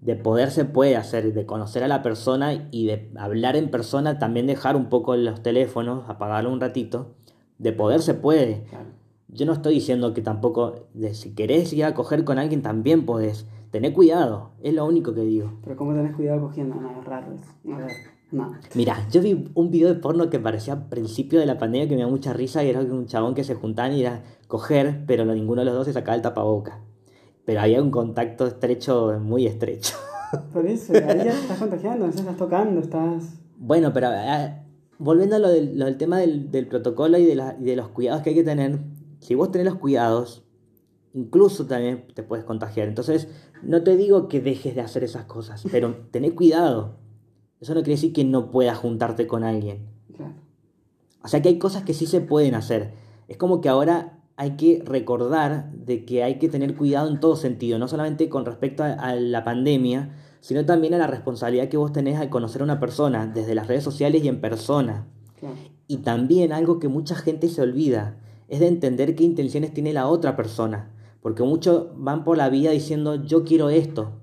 De 0.00 0.16
poder 0.16 0.50
se 0.50 0.64
puede 0.64 0.96
hacer, 0.96 1.32
de 1.32 1.46
conocer 1.46 1.82
a 1.82 1.88
la 1.88 2.02
persona 2.02 2.68
y 2.70 2.86
de 2.86 3.10
hablar 3.16 3.56
en 3.56 3.70
persona, 3.70 4.18
también 4.18 4.46
dejar 4.46 4.76
un 4.76 4.88
poco 4.88 5.16
los 5.16 5.42
teléfonos, 5.42 6.08
apagarlo 6.08 6.52
un 6.52 6.60
ratito. 6.60 7.14
De 7.58 7.72
poder 7.72 8.02
se 8.02 8.14
puede. 8.14 8.64
Yo 9.28 9.46
no 9.46 9.52
estoy 9.52 9.74
diciendo 9.74 10.12
que 10.14 10.22
tampoco, 10.22 10.86
de, 10.94 11.14
si 11.14 11.34
querés 11.34 11.72
ir 11.72 11.84
a 11.84 11.94
coger 11.94 12.24
con 12.24 12.38
alguien, 12.38 12.62
también 12.62 13.06
podés. 13.06 13.46
Tené 13.70 13.92
cuidado, 13.92 14.50
es 14.62 14.74
lo 14.74 14.84
único 14.84 15.14
que 15.14 15.20
digo. 15.20 15.52
Pero 15.62 15.76
¿cómo 15.76 15.94
tenés 15.94 16.14
cuidado 16.16 16.40
cogiendo? 16.40 16.74
No, 16.74 17.00
es 17.00 17.04
raro. 17.04 17.28
A 17.72 17.76
ver. 17.76 17.90
Mira, 18.74 19.08
yo 19.10 19.20
vi 19.20 19.50
un 19.54 19.70
video 19.70 19.88
de 19.88 19.96
porno 19.96 20.30
que 20.30 20.38
parecía 20.38 20.74
a 20.74 20.88
principio 20.88 21.40
de 21.40 21.46
la 21.46 21.58
pandemia 21.58 21.88
que 21.88 21.96
me 21.96 22.02
da 22.02 22.08
mucha 22.08 22.32
risa 22.32 22.62
y 22.62 22.70
era 22.70 22.80
un 22.80 23.06
chabón 23.06 23.34
que 23.34 23.42
se 23.42 23.54
juntaban 23.54 23.92
y 23.92 24.02
era 24.02 24.22
coger, 24.46 25.04
pero 25.06 25.24
ninguno 25.24 25.62
de 25.62 25.66
los 25.66 25.74
dos 25.74 25.86
se 25.86 25.92
sacaba 25.92 26.14
el 26.14 26.22
tapaboca. 26.22 26.80
Pero 27.44 27.60
había 27.60 27.82
un 27.82 27.90
contacto 27.90 28.46
estrecho, 28.46 29.18
muy 29.20 29.46
estrecho. 29.46 29.96
Por 30.52 30.64
eso, 30.66 30.92
ahí 30.94 31.18
ya 31.24 31.32
estás 31.32 31.58
contagiando, 31.58 32.06
estás 32.06 32.36
tocando, 32.36 32.80
estás... 32.80 33.34
Bueno, 33.58 33.92
pero 33.92 34.08
ah, 34.10 34.62
volviendo 34.98 35.36
a 35.36 35.38
lo 35.40 35.48
del, 35.48 35.96
tema 35.96 36.18
del, 36.18 36.66
protocolo 36.68 37.18
y 37.18 37.24
de, 37.24 37.54
y 37.60 37.64
de 37.64 37.76
los 37.76 37.88
cuidados 37.88 38.22
que 38.22 38.30
hay 38.30 38.36
que 38.36 38.44
tener, 38.44 38.78
si 39.18 39.34
vos 39.34 39.50
tenés 39.50 39.66
los 39.66 39.76
cuidados, 39.76 40.44
incluso 41.14 41.66
también 41.66 42.06
te 42.14 42.22
puedes 42.22 42.44
contagiar. 42.44 42.86
Entonces, 42.86 43.28
no 43.62 43.82
te 43.82 43.96
digo 43.96 44.28
que 44.28 44.40
dejes 44.40 44.74
de 44.74 44.80
hacer 44.80 45.04
esas 45.04 45.24
cosas, 45.24 45.62
pero 45.70 45.94
tené 46.10 46.32
cuidado. 46.34 46.96
Eso 47.60 47.74
no 47.74 47.80
quiere 47.80 47.96
decir 47.96 48.12
que 48.12 48.24
no 48.24 48.50
puedas 48.50 48.78
juntarte 48.78 49.26
con 49.26 49.44
alguien. 49.44 49.88
O 51.22 51.28
sea 51.28 51.42
que 51.42 51.50
hay 51.50 51.58
cosas 51.58 51.84
que 51.84 51.92
sí 51.92 52.06
se 52.06 52.20
pueden 52.20 52.54
hacer. 52.54 52.94
Es 53.28 53.36
como 53.36 53.60
que 53.60 53.68
ahora 53.68 54.18
hay 54.36 54.52
que 54.52 54.82
recordar 54.84 55.70
de 55.72 56.06
que 56.06 56.22
hay 56.22 56.38
que 56.38 56.48
tener 56.48 56.74
cuidado 56.74 57.10
en 57.10 57.20
todo 57.20 57.36
sentido, 57.36 57.78
no 57.78 57.88
solamente 57.88 58.30
con 58.30 58.46
respecto 58.46 58.82
a, 58.82 58.92
a 58.92 59.14
la 59.14 59.44
pandemia, 59.44 60.16
sino 60.40 60.64
también 60.64 60.94
a 60.94 60.98
la 60.98 61.06
responsabilidad 61.06 61.68
que 61.68 61.76
vos 61.76 61.92
tenés 61.92 62.18
al 62.18 62.30
conocer 62.30 62.62
a 62.62 62.64
una 62.64 62.80
persona, 62.80 63.26
desde 63.26 63.54
las 63.54 63.66
redes 63.66 63.84
sociales 63.84 64.24
y 64.24 64.28
en 64.28 64.40
persona. 64.40 65.06
Claro. 65.38 65.56
Y 65.86 65.98
también 65.98 66.52
algo 66.52 66.78
que 66.78 66.88
mucha 66.88 67.14
gente 67.14 67.48
se 67.48 67.60
olvida, 67.60 68.16
es 68.48 68.60
de 68.60 68.66
entender 68.66 69.14
qué 69.14 69.24
intenciones 69.24 69.74
tiene 69.74 69.92
la 69.92 70.08
otra 70.08 70.36
persona. 70.36 70.90
Porque 71.20 71.42
muchos 71.42 71.88
van 71.96 72.24
por 72.24 72.36
la 72.36 72.48
vida 72.48 72.70
diciendo 72.70 73.24
yo 73.24 73.44
quiero 73.44 73.70
esto. 73.70 74.20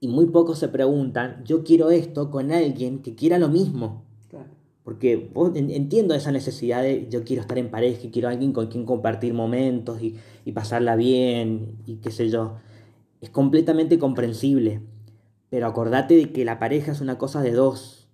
Y 0.00 0.08
muy 0.08 0.26
pocos 0.26 0.58
se 0.58 0.68
preguntan 0.68 1.42
yo 1.44 1.64
quiero 1.64 1.90
esto 1.90 2.30
con 2.30 2.52
alguien 2.52 3.00
que 3.00 3.14
quiera 3.14 3.38
lo 3.38 3.48
mismo. 3.48 4.04
Claro. 4.28 4.50
Porque 4.82 5.30
entiendo 5.54 6.14
esa 6.14 6.32
necesidad 6.32 6.82
de 6.82 7.08
yo 7.08 7.24
quiero 7.24 7.42
estar 7.42 7.58
en 7.58 7.70
pareja 7.70 8.06
y 8.06 8.10
quiero 8.10 8.28
alguien 8.28 8.52
con 8.52 8.66
quien 8.66 8.84
compartir 8.84 9.32
momentos 9.32 10.02
y, 10.02 10.16
y 10.44 10.52
pasarla 10.52 10.96
bien 10.96 11.78
y 11.86 11.96
qué 11.96 12.10
sé 12.10 12.28
yo. 12.28 12.56
Es 13.20 13.30
completamente 13.30 13.98
comprensible. 13.98 14.82
Pero 15.54 15.68
acordate 15.68 16.16
de 16.16 16.32
que 16.32 16.44
la 16.44 16.58
pareja 16.58 16.90
es 16.90 17.00
una 17.00 17.16
cosa 17.16 17.40
de 17.40 17.52
dos. 17.52 18.08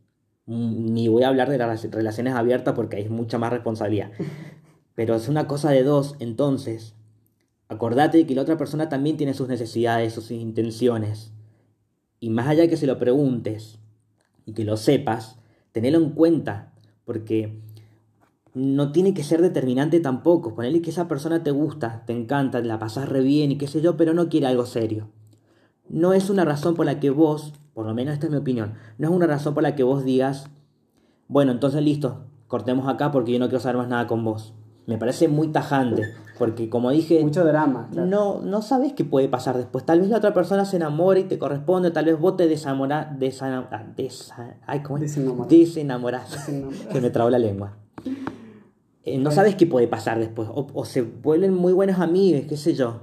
Mm, 0.44 0.92
Ni 0.92 1.08
voy 1.08 1.22
a 1.22 1.28
hablar 1.28 1.48
de 1.48 1.56
las 1.56 1.82
relaciones 1.90 2.34
abiertas 2.34 2.74
porque 2.74 2.96
hay 2.98 3.08
mucha 3.08 3.38
más 3.38 3.50
responsabilidad. 3.50 4.12
Pero 4.94 5.14
es 5.14 5.26
una 5.26 5.46
cosa 5.46 5.70
de 5.70 5.82
dos. 5.82 6.16
Entonces, 6.18 6.94
acordate 7.70 8.26
que 8.26 8.34
la 8.34 8.42
otra 8.42 8.58
persona 8.58 8.88
también 8.88 9.16
tiene 9.16 9.32
sus 9.32 9.48
necesidades, 9.48 10.12
sus 10.12 10.30
intenciones. 10.32 11.32
Y 12.18 12.28
más 12.28 12.48
allá 12.48 12.68
que 12.68 12.76
se 12.76 12.86
lo 12.86 12.98
preguntes 12.98 13.78
y 14.44 14.52
que 14.52 14.64
lo 14.64 14.76
sepas, 14.76 15.38
tenelo 15.72 15.98
en 15.98 16.10
cuenta. 16.10 16.74
Porque 17.04 17.60
no 18.54 18.92
tiene 18.92 19.14
que 19.14 19.22
ser 19.22 19.40
determinante 19.40 20.00
tampoco. 20.00 20.54
Ponerle 20.54 20.82
que 20.82 20.90
esa 20.90 21.08
persona 21.08 21.42
te 21.44 21.52
gusta, 21.52 22.02
te 22.06 22.12
encanta, 22.12 22.60
la 22.60 22.78
pasas 22.78 23.08
re 23.08 23.20
bien 23.20 23.52
y 23.52 23.56
qué 23.58 23.68
sé 23.68 23.80
yo, 23.80 23.96
pero 23.96 24.14
no 24.14 24.28
quiere 24.28 24.48
algo 24.48 24.66
serio. 24.66 25.08
No 25.88 26.12
es 26.12 26.28
una 26.28 26.44
razón 26.44 26.74
por 26.74 26.86
la 26.86 27.00
que 27.00 27.10
vos, 27.10 27.54
por 27.72 27.86
lo 27.86 27.94
menos 27.94 28.14
esta 28.14 28.26
es 28.26 28.32
mi 28.32 28.38
opinión, 28.38 28.74
no 28.98 29.08
es 29.08 29.14
una 29.14 29.26
razón 29.26 29.54
por 29.54 29.62
la 29.62 29.74
que 29.74 29.82
vos 29.82 30.04
digas, 30.04 30.48
bueno, 31.26 31.50
entonces 31.50 31.82
listo, 31.82 32.26
cortemos 32.46 32.88
acá 32.88 33.10
porque 33.10 33.32
yo 33.32 33.38
no 33.38 33.46
quiero 33.46 33.60
saber 33.60 33.76
más 33.76 33.88
nada 33.88 34.06
con 34.06 34.24
vos. 34.24 34.54
Me 34.86 34.98
parece 34.98 35.28
muy 35.28 35.48
tajante, 35.48 36.14
porque 36.40 36.68
como 36.70 36.90
dije, 36.90 37.22
Mucho 37.22 37.44
drama. 37.44 37.88
claro. 37.92 38.08
no, 38.08 38.40
no 38.40 38.62
sabes 38.62 38.94
qué 38.94 39.04
puede 39.04 39.28
pasar 39.28 39.56
después. 39.56 39.84
Tal 39.86 40.00
vez 40.00 40.08
la 40.08 40.16
otra 40.16 40.34
persona 40.34 40.64
se 40.64 40.76
enamore 40.76 41.20
y 41.20 41.24
te 41.24 41.38
corresponde, 41.38 41.90
tal 41.92 42.06
vez 42.06 42.18
vos 42.18 42.36
te 42.36 42.48
desamora, 42.48 43.16
desa- 43.20 43.68
ah, 43.70 43.84
desa- 43.96 44.56
ay, 44.66 44.80
¿cómo 44.82 44.96
es? 44.96 45.02
Desenamorás. 45.02 45.48
desenamorás. 45.50 46.30
Desenamorás. 46.32 46.92
Se 46.92 47.00
me 47.00 47.10
trabó 47.10 47.30
la 47.30 47.38
lengua. 47.38 47.76
Eh, 49.04 49.18
no 49.18 49.30
sabes 49.30 49.54
qué 49.54 49.66
puede 49.66 49.86
pasar 49.88 50.18
después. 50.18 50.48
O, 50.52 50.66
o 50.74 50.84
se 50.84 51.02
vuelven 51.02 51.54
muy 51.54 51.72
buenos 51.72 52.00
amigos, 52.00 52.42
qué 52.48 52.56
sé 52.56 52.74
yo. 52.74 53.02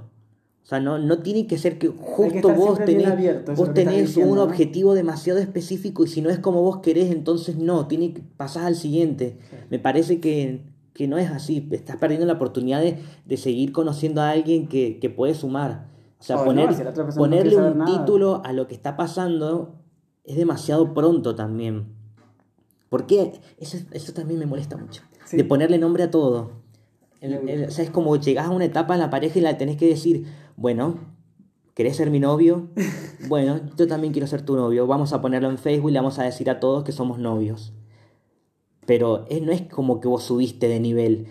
O 0.62 0.66
sea, 0.68 0.80
no, 0.80 0.98
no 0.98 1.20
tiene 1.20 1.46
que 1.46 1.56
ser 1.58 1.78
que 1.78 1.88
justo 1.88 2.50
vos 2.54 2.84
tenés, 2.84 3.06
abierto, 3.06 3.54
vos 3.54 3.72
tenés 3.72 4.00
diciendo, 4.08 4.32
un 4.32 4.38
¿no? 4.38 4.44
objetivo 4.44 4.92
demasiado 4.94 5.38
específico 5.38 6.04
y 6.04 6.08
si 6.08 6.20
no 6.20 6.28
es 6.28 6.38
como 6.40 6.60
vos 6.62 6.78
querés, 6.80 7.10
entonces 7.10 7.56
no, 7.56 7.86
tiene 7.86 8.12
que 8.12 8.20
pasar 8.36 8.66
al 8.66 8.74
siguiente. 8.74 9.38
Me 9.70 9.78
parece 9.78 10.20
que, 10.20 10.60
que 10.98 11.06
no 11.06 11.16
es 11.16 11.30
así. 11.30 11.68
Estás 11.70 11.94
perdiendo 11.96 12.26
la 12.26 12.32
oportunidad 12.32 12.80
de, 12.80 12.98
de 13.24 13.36
seguir 13.36 13.70
conociendo 13.70 14.20
a 14.20 14.30
alguien 14.30 14.66
que, 14.66 14.98
que 14.98 15.08
puede 15.08 15.34
sumar. 15.36 15.86
O 16.18 16.24
sea, 16.24 16.34
O 16.34 16.40
no, 16.40 16.44
poner, 16.46 16.74
si 16.74 16.82
no 16.82 16.92
ponerle 17.16 17.56
un 17.56 17.78
nada. 17.78 17.86
título 18.00 18.42
a 18.44 18.52
lo 18.52 18.66
que 18.66 18.74
está 18.74 18.96
pasando 18.96 19.76
es 20.24 20.36
demasiado 20.36 20.92
pronto 20.94 21.36
también. 21.36 21.86
Porque 22.88 23.40
eso, 23.58 23.78
eso 23.92 24.12
también 24.12 24.40
me 24.40 24.46
molesta 24.46 24.76
mucho. 24.76 25.02
Sí. 25.24 25.36
De 25.36 25.44
ponerle 25.44 25.78
nombre 25.78 26.02
a 26.02 26.10
todo. 26.10 26.50
El- 27.20 27.48
el- 27.48 27.64
o 27.66 27.70
sea, 27.70 27.84
es 27.84 27.90
como 27.90 28.16
llegás 28.16 28.46
a 28.46 28.50
una 28.50 28.64
etapa 28.64 28.94
en 28.94 29.00
la 29.00 29.08
pareja 29.10 29.38
y 29.38 29.42
la 29.42 29.56
tenés 29.56 29.76
que 29.76 29.86
decir, 29.86 30.26
bueno, 30.56 30.96
¿querés 31.74 31.96
ser 31.96 32.10
mi 32.10 32.18
novio? 32.20 32.68
Bueno, 33.28 33.60
yo 33.76 33.86
también 33.88 34.12
quiero 34.12 34.26
ser 34.28 34.42
tu 34.42 34.56
novio. 34.56 34.86
Vamos 34.86 35.12
a 35.12 35.20
ponerlo 35.20 35.48
en 35.50 35.58
Facebook 35.58 35.90
y 35.90 35.92
le 35.92 35.98
vamos 35.98 36.18
a 36.18 36.24
decir 36.24 36.48
a 36.50 36.60
todos 36.60 36.82
que 36.84 36.92
somos 36.92 37.18
novios. 37.18 37.72
Pero 38.88 39.26
es- 39.28 39.42
no 39.42 39.52
es 39.52 39.60
como 39.62 40.00
que 40.00 40.08
vos 40.08 40.22
subiste 40.22 40.66
de 40.66 40.80
nivel. 40.80 41.26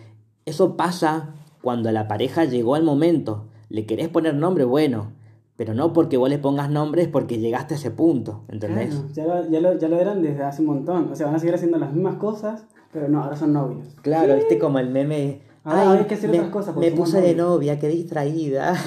Eso 0.45 0.77
pasa 0.77 1.33
cuando 1.63 1.91
la 1.91 2.07
pareja 2.07 2.45
llegó 2.45 2.75
al 2.75 2.83
momento. 2.83 3.47
Le 3.69 3.87
querés 3.87 4.09
poner 4.09 4.35
nombre, 4.35 4.63
bueno. 4.63 5.11
Pero 5.55 5.73
no 5.73 5.91
porque 5.91 6.17
vos 6.17 6.29
le 6.29 6.37
pongas 6.37 6.69
nombre, 6.69 7.01
es 7.01 7.07
porque 7.07 7.39
llegaste 7.39 7.73
a 7.73 7.77
ese 7.77 7.89
punto. 7.89 8.43
¿Entendés? 8.47 8.89
Claro, 8.89 9.09
ya, 9.11 9.25
lo, 9.25 9.49
ya, 9.49 9.59
lo, 9.59 9.77
ya 9.79 9.87
lo 9.87 9.99
eran 9.99 10.21
desde 10.21 10.43
hace 10.43 10.61
un 10.61 10.67
montón. 10.67 11.11
O 11.11 11.15
sea, 11.15 11.25
van 11.25 11.33
a 11.35 11.39
seguir 11.39 11.55
haciendo 11.55 11.79
las 11.79 11.91
mismas 11.91 12.17
cosas, 12.17 12.63
pero 12.93 13.09
no, 13.09 13.23
ahora 13.23 13.35
son 13.35 13.53
novios. 13.53 13.87
Claro, 14.03 14.35
viste 14.35 14.59
como 14.59 14.77
el 14.77 14.91
meme. 14.91 15.41
Ahora 15.63 15.93
"Ay, 15.93 15.97
hay 15.97 16.05
que 16.05 16.13
hacer 16.13 16.29
me, 16.29 16.37
otras 16.37 16.51
cosas 16.51 16.75
porque 16.75 16.91
me 16.91 16.95
puse 16.95 17.17
de 17.21 17.33
novios". 17.33 17.47
novia, 17.55 17.79
quedé 17.79 17.93
distraída. 17.93 18.75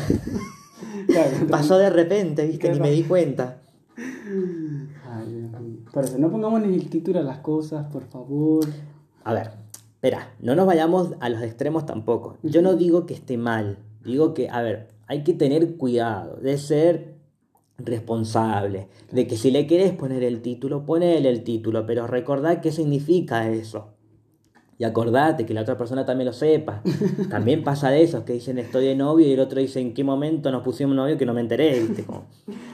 Claro, 1.08 1.30
Pasó 1.50 1.76
de 1.76 1.90
repente, 1.90 2.46
viste, 2.46 2.68
Qué 2.68 2.74
ni 2.74 2.80
me 2.80 2.90
di 2.92 3.02
cuenta. 3.02 3.58
Ay. 3.98 5.49
Por 5.92 6.04
eso, 6.04 6.18
no 6.18 6.30
pongamos 6.30 6.62
en 6.62 6.72
el 6.72 6.88
título 6.88 7.20
a 7.20 7.22
las 7.22 7.38
cosas, 7.38 7.86
por 7.92 8.04
favor. 8.04 8.64
A 9.24 9.34
ver, 9.34 9.50
espera, 9.94 10.34
no 10.40 10.54
nos 10.54 10.66
vayamos 10.66 11.14
a 11.20 11.28
los 11.28 11.42
extremos 11.42 11.84
tampoco. 11.84 12.36
Yo 12.42 12.62
no 12.62 12.74
digo 12.76 13.06
que 13.06 13.14
esté 13.14 13.36
mal, 13.36 13.78
digo 14.04 14.32
que, 14.32 14.48
a 14.48 14.62
ver, 14.62 14.88
hay 15.08 15.24
que 15.24 15.34
tener 15.34 15.76
cuidado 15.76 16.36
de 16.36 16.58
ser 16.58 17.14
responsable, 17.78 18.88
de 19.10 19.26
que 19.26 19.36
si 19.36 19.50
le 19.50 19.66
querés 19.66 19.92
poner 19.92 20.22
el 20.22 20.42
título, 20.42 20.84
ponele 20.86 21.28
el 21.28 21.42
título, 21.42 21.86
pero 21.86 22.06
recordad 22.06 22.60
qué 22.60 22.70
significa 22.70 23.48
eso. 23.48 23.94
Y 24.80 24.84
acordate 24.84 25.44
que 25.44 25.52
la 25.52 25.60
otra 25.60 25.76
persona 25.76 26.06
también 26.06 26.24
lo 26.24 26.32
sepa. 26.32 26.82
También 27.28 27.62
pasa 27.62 27.90
de 27.90 28.02
esos 28.02 28.24
que 28.24 28.32
dicen 28.32 28.56
estoy 28.56 28.86
de 28.86 28.96
novio 28.96 29.26
y 29.28 29.32
el 29.32 29.40
otro 29.40 29.60
dice 29.60 29.78
en 29.78 29.92
qué 29.92 30.02
momento 30.04 30.50
nos 30.50 30.62
pusimos 30.62 30.96
novio 30.96 31.18
que 31.18 31.26
no 31.26 31.34
me 31.34 31.42
enteré, 31.42 31.78
¿viste? 31.80 32.02
Como- 32.04 32.24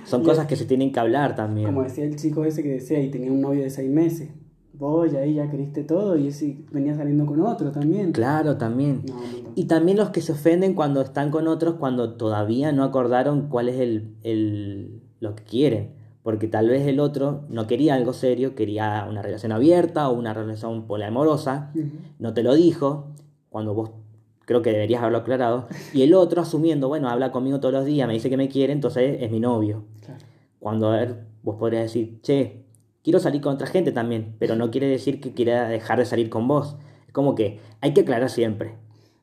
son 0.04 0.22
cosas 0.22 0.46
que 0.46 0.54
se 0.54 0.66
tienen 0.66 0.92
que 0.92 1.00
hablar 1.00 1.34
también. 1.34 1.66
Como 1.66 1.82
decía 1.82 2.04
el 2.04 2.14
chico 2.14 2.44
ese 2.44 2.62
que 2.62 2.68
decía, 2.74 3.00
y 3.02 3.10
tenía 3.10 3.32
un 3.32 3.40
novio 3.40 3.62
de 3.64 3.70
seis 3.70 3.90
meses. 3.90 4.28
Vos 4.72 5.10
ya 5.10 5.18
ahí 5.18 5.34
ya 5.34 5.50
queriste 5.50 5.82
todo 5.82 6.16
y 6.16 6.28
ese 6.28 6.58
venía 6.70 6.94
saliendo 6.94 7.26
con 7.26 7.40
otro 7.40 7.72
también. 7.72 8.12
Claro, 8.12 8.56
también. 8.56 9.02
No. 9.08 9.16
Y 9.56 9.64
también 9.64 9.96
los 9.98 10.10
que 10.10 10.20
se 10.20 10.30
ofenden 10.30 10.74
cuando 10.74 11.00
están 11.00 11.32
con 11.32 11.48
otros 11.48 11.74
cuando 11.74 12.14
todavía 12.14 12.70
no 12.70 12.84
acordaron 12.84 13.48
cuál 13.48 13.68
es 13.68 13.80
el, 13.80 14.14
el- 14.22 15.02
lo 15.18 15.34
que 15.34 15.42
quieren. 15.42 15.95
Porque 16.26 16.48
tal 16.48 16.68
vez 16.68 16.84
el 16.88 16.98
otro 16.98 17.44
no 17.50 17.68
quería 17.68 17.94
algo 17.94 18.12
serio, 18.12 18.56
quería 18.56 19.06
una 19.08 19.22
relación 19.22 19.52
abierta 19.52 20.08
o 20.08 20.12
una 20.12 20.34
relación 20.34 20.88
poliamorosa, 20.88 21.70
no 22.18 22.34
te 22.34 22.42
lo 22.42 22.56
dijo, 22.56 23.12
cuando 23.48 23.74
vos 23.74 23.92
creo 24.40 24.60
que 24.60 24.72
deberías 24.72 25.02
haberlo 25.02 25.18
aclarado, 25.18 25.68
y 25.94 26.02
el 26.02 26.14
otro 26.14 26.42
asumiendo, 26.42 26.88
bueno, 26.88 27.08
habla 27.08 27.30
conmigo 27.30 27.60
todos 27.60 27.74
los 27.74 27.84
días, 27.84 28.08
me 28.08 28.14
dice 28.14 28.28
que 28.28 28.36
me 28.36 28.48
quiere, 28.48 28.72
entonces 28.72 29.18
es 29.20 29.30
mi 29.30 29.38
novio. 29.38 29.84
Claro. 30.04 30.24
Cuando 30.58 30.88
a 30.88 30.96
ver, 30.96 31.26
vos 31.44 31.58
podrías 31.60 31.84
decir, 31.84 32.20
che, 32.22 32.64
quiero 33.04 33.20
salir 33.20 33.40
con 33.40 33.54
otra 33.54 33.68
gente 33.68 33.92
también, 33.92 34.34
pero 34.40 34.56
no 34.56 34.72
quiere 34.72 34.88
decir 34.88 35.20
que 35.20 35.32
quiera 35.32 35.68
dejar 35.68 36.00
de 36.00 36.06
salir 36.06 36.28
con 36.28 36.48
vos. 36.48 36.76
Es 37.06 37.12
como 37.12 37.36
que 37.36 37.60
hay 37.80 37.94
que 37.94 38.00
aclarar 38.00 38.30
siempre. 38.30 38.74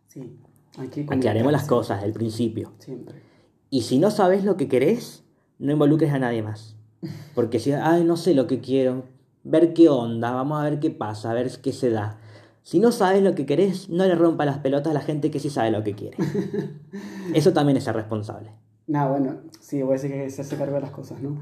Sí. 0.07 0.37
Hay 0.77 0.87
que 0.87 1.01
Aclaremos 1.01 1.51
las 1.51 1.67
cosas 1.67 2.01
del 2.01 2.13
principio. 2.13 2.71
Siempre. 2.77 3.15
Y 3.69 3.81
si 3.81 3.99
no 3.99 4.09
sabes 4.09 4.45
lo 4.45 4.55
que 4.55 4.69
querés, 4.69 5.25
no 5.59 5.73
involucres 5.73 6.13
a 6.13 6.19
nadie 6.19 6.41
más. 6.41 6.77
Porque 7.35 7.59
si, 7.59 7.71
ay, 7.71 8.03
no 8.03 8.17
sé 8.17 8.33
lo 8.33 8.47
que 8.47 8.59
quiero, 8.59 9.03
ver 9.43 9.73
qué 9.73 9.89
onda, 9.89 10.31
vamos 10.31 10.59
a 10.59 10.63
ver 10.63 10.79
qué 10.79 10.89
pasa, 10.89 11.31
a 11.31 11.33
ver 11.33 11.51
qué 11.61 11.73
se 11.73 11.89
da. 11.89 12.19
Si 12.63 12.79
no 12.79 12.91
sabes 12.91 13.21
lo 13.21 13.35
que 13.35 13.45
querés, 13.45 13.89
no 13.89 14.05
le 14.05 14.15
rompa 14.15 14.45
las 14.45 14.59
pelotas 14.59 14.91
a 14.91 14.93
la 14.93 15.01
gente 15.01 15.29
que 15.29 15.39
sí 15.39 15.49
sabe 15.49 15.71
lo 15.71 15.83
que 15.83 15.93
quiere. 15.93 16.17
Eso 17.33 17.51
también 17.51 17.77
es 17.77 17.83
ser 17.83 17.95
responsable. 17.95 18.51
Nada, 18.87 19.11
bueno, 19.11 19.35
sí, 19.59 19.81
voy 19.81 19.91
a 19.91 19.93
decir 19.93 20.11
que 20.11 20.29
se 20.29 20.41
hace 20.41 20.55
cargo 20.55 20.75
de 20.75 20.81
las 20.81 20.91
cosas, 20.91 21.21
¿no? 21.21 21.37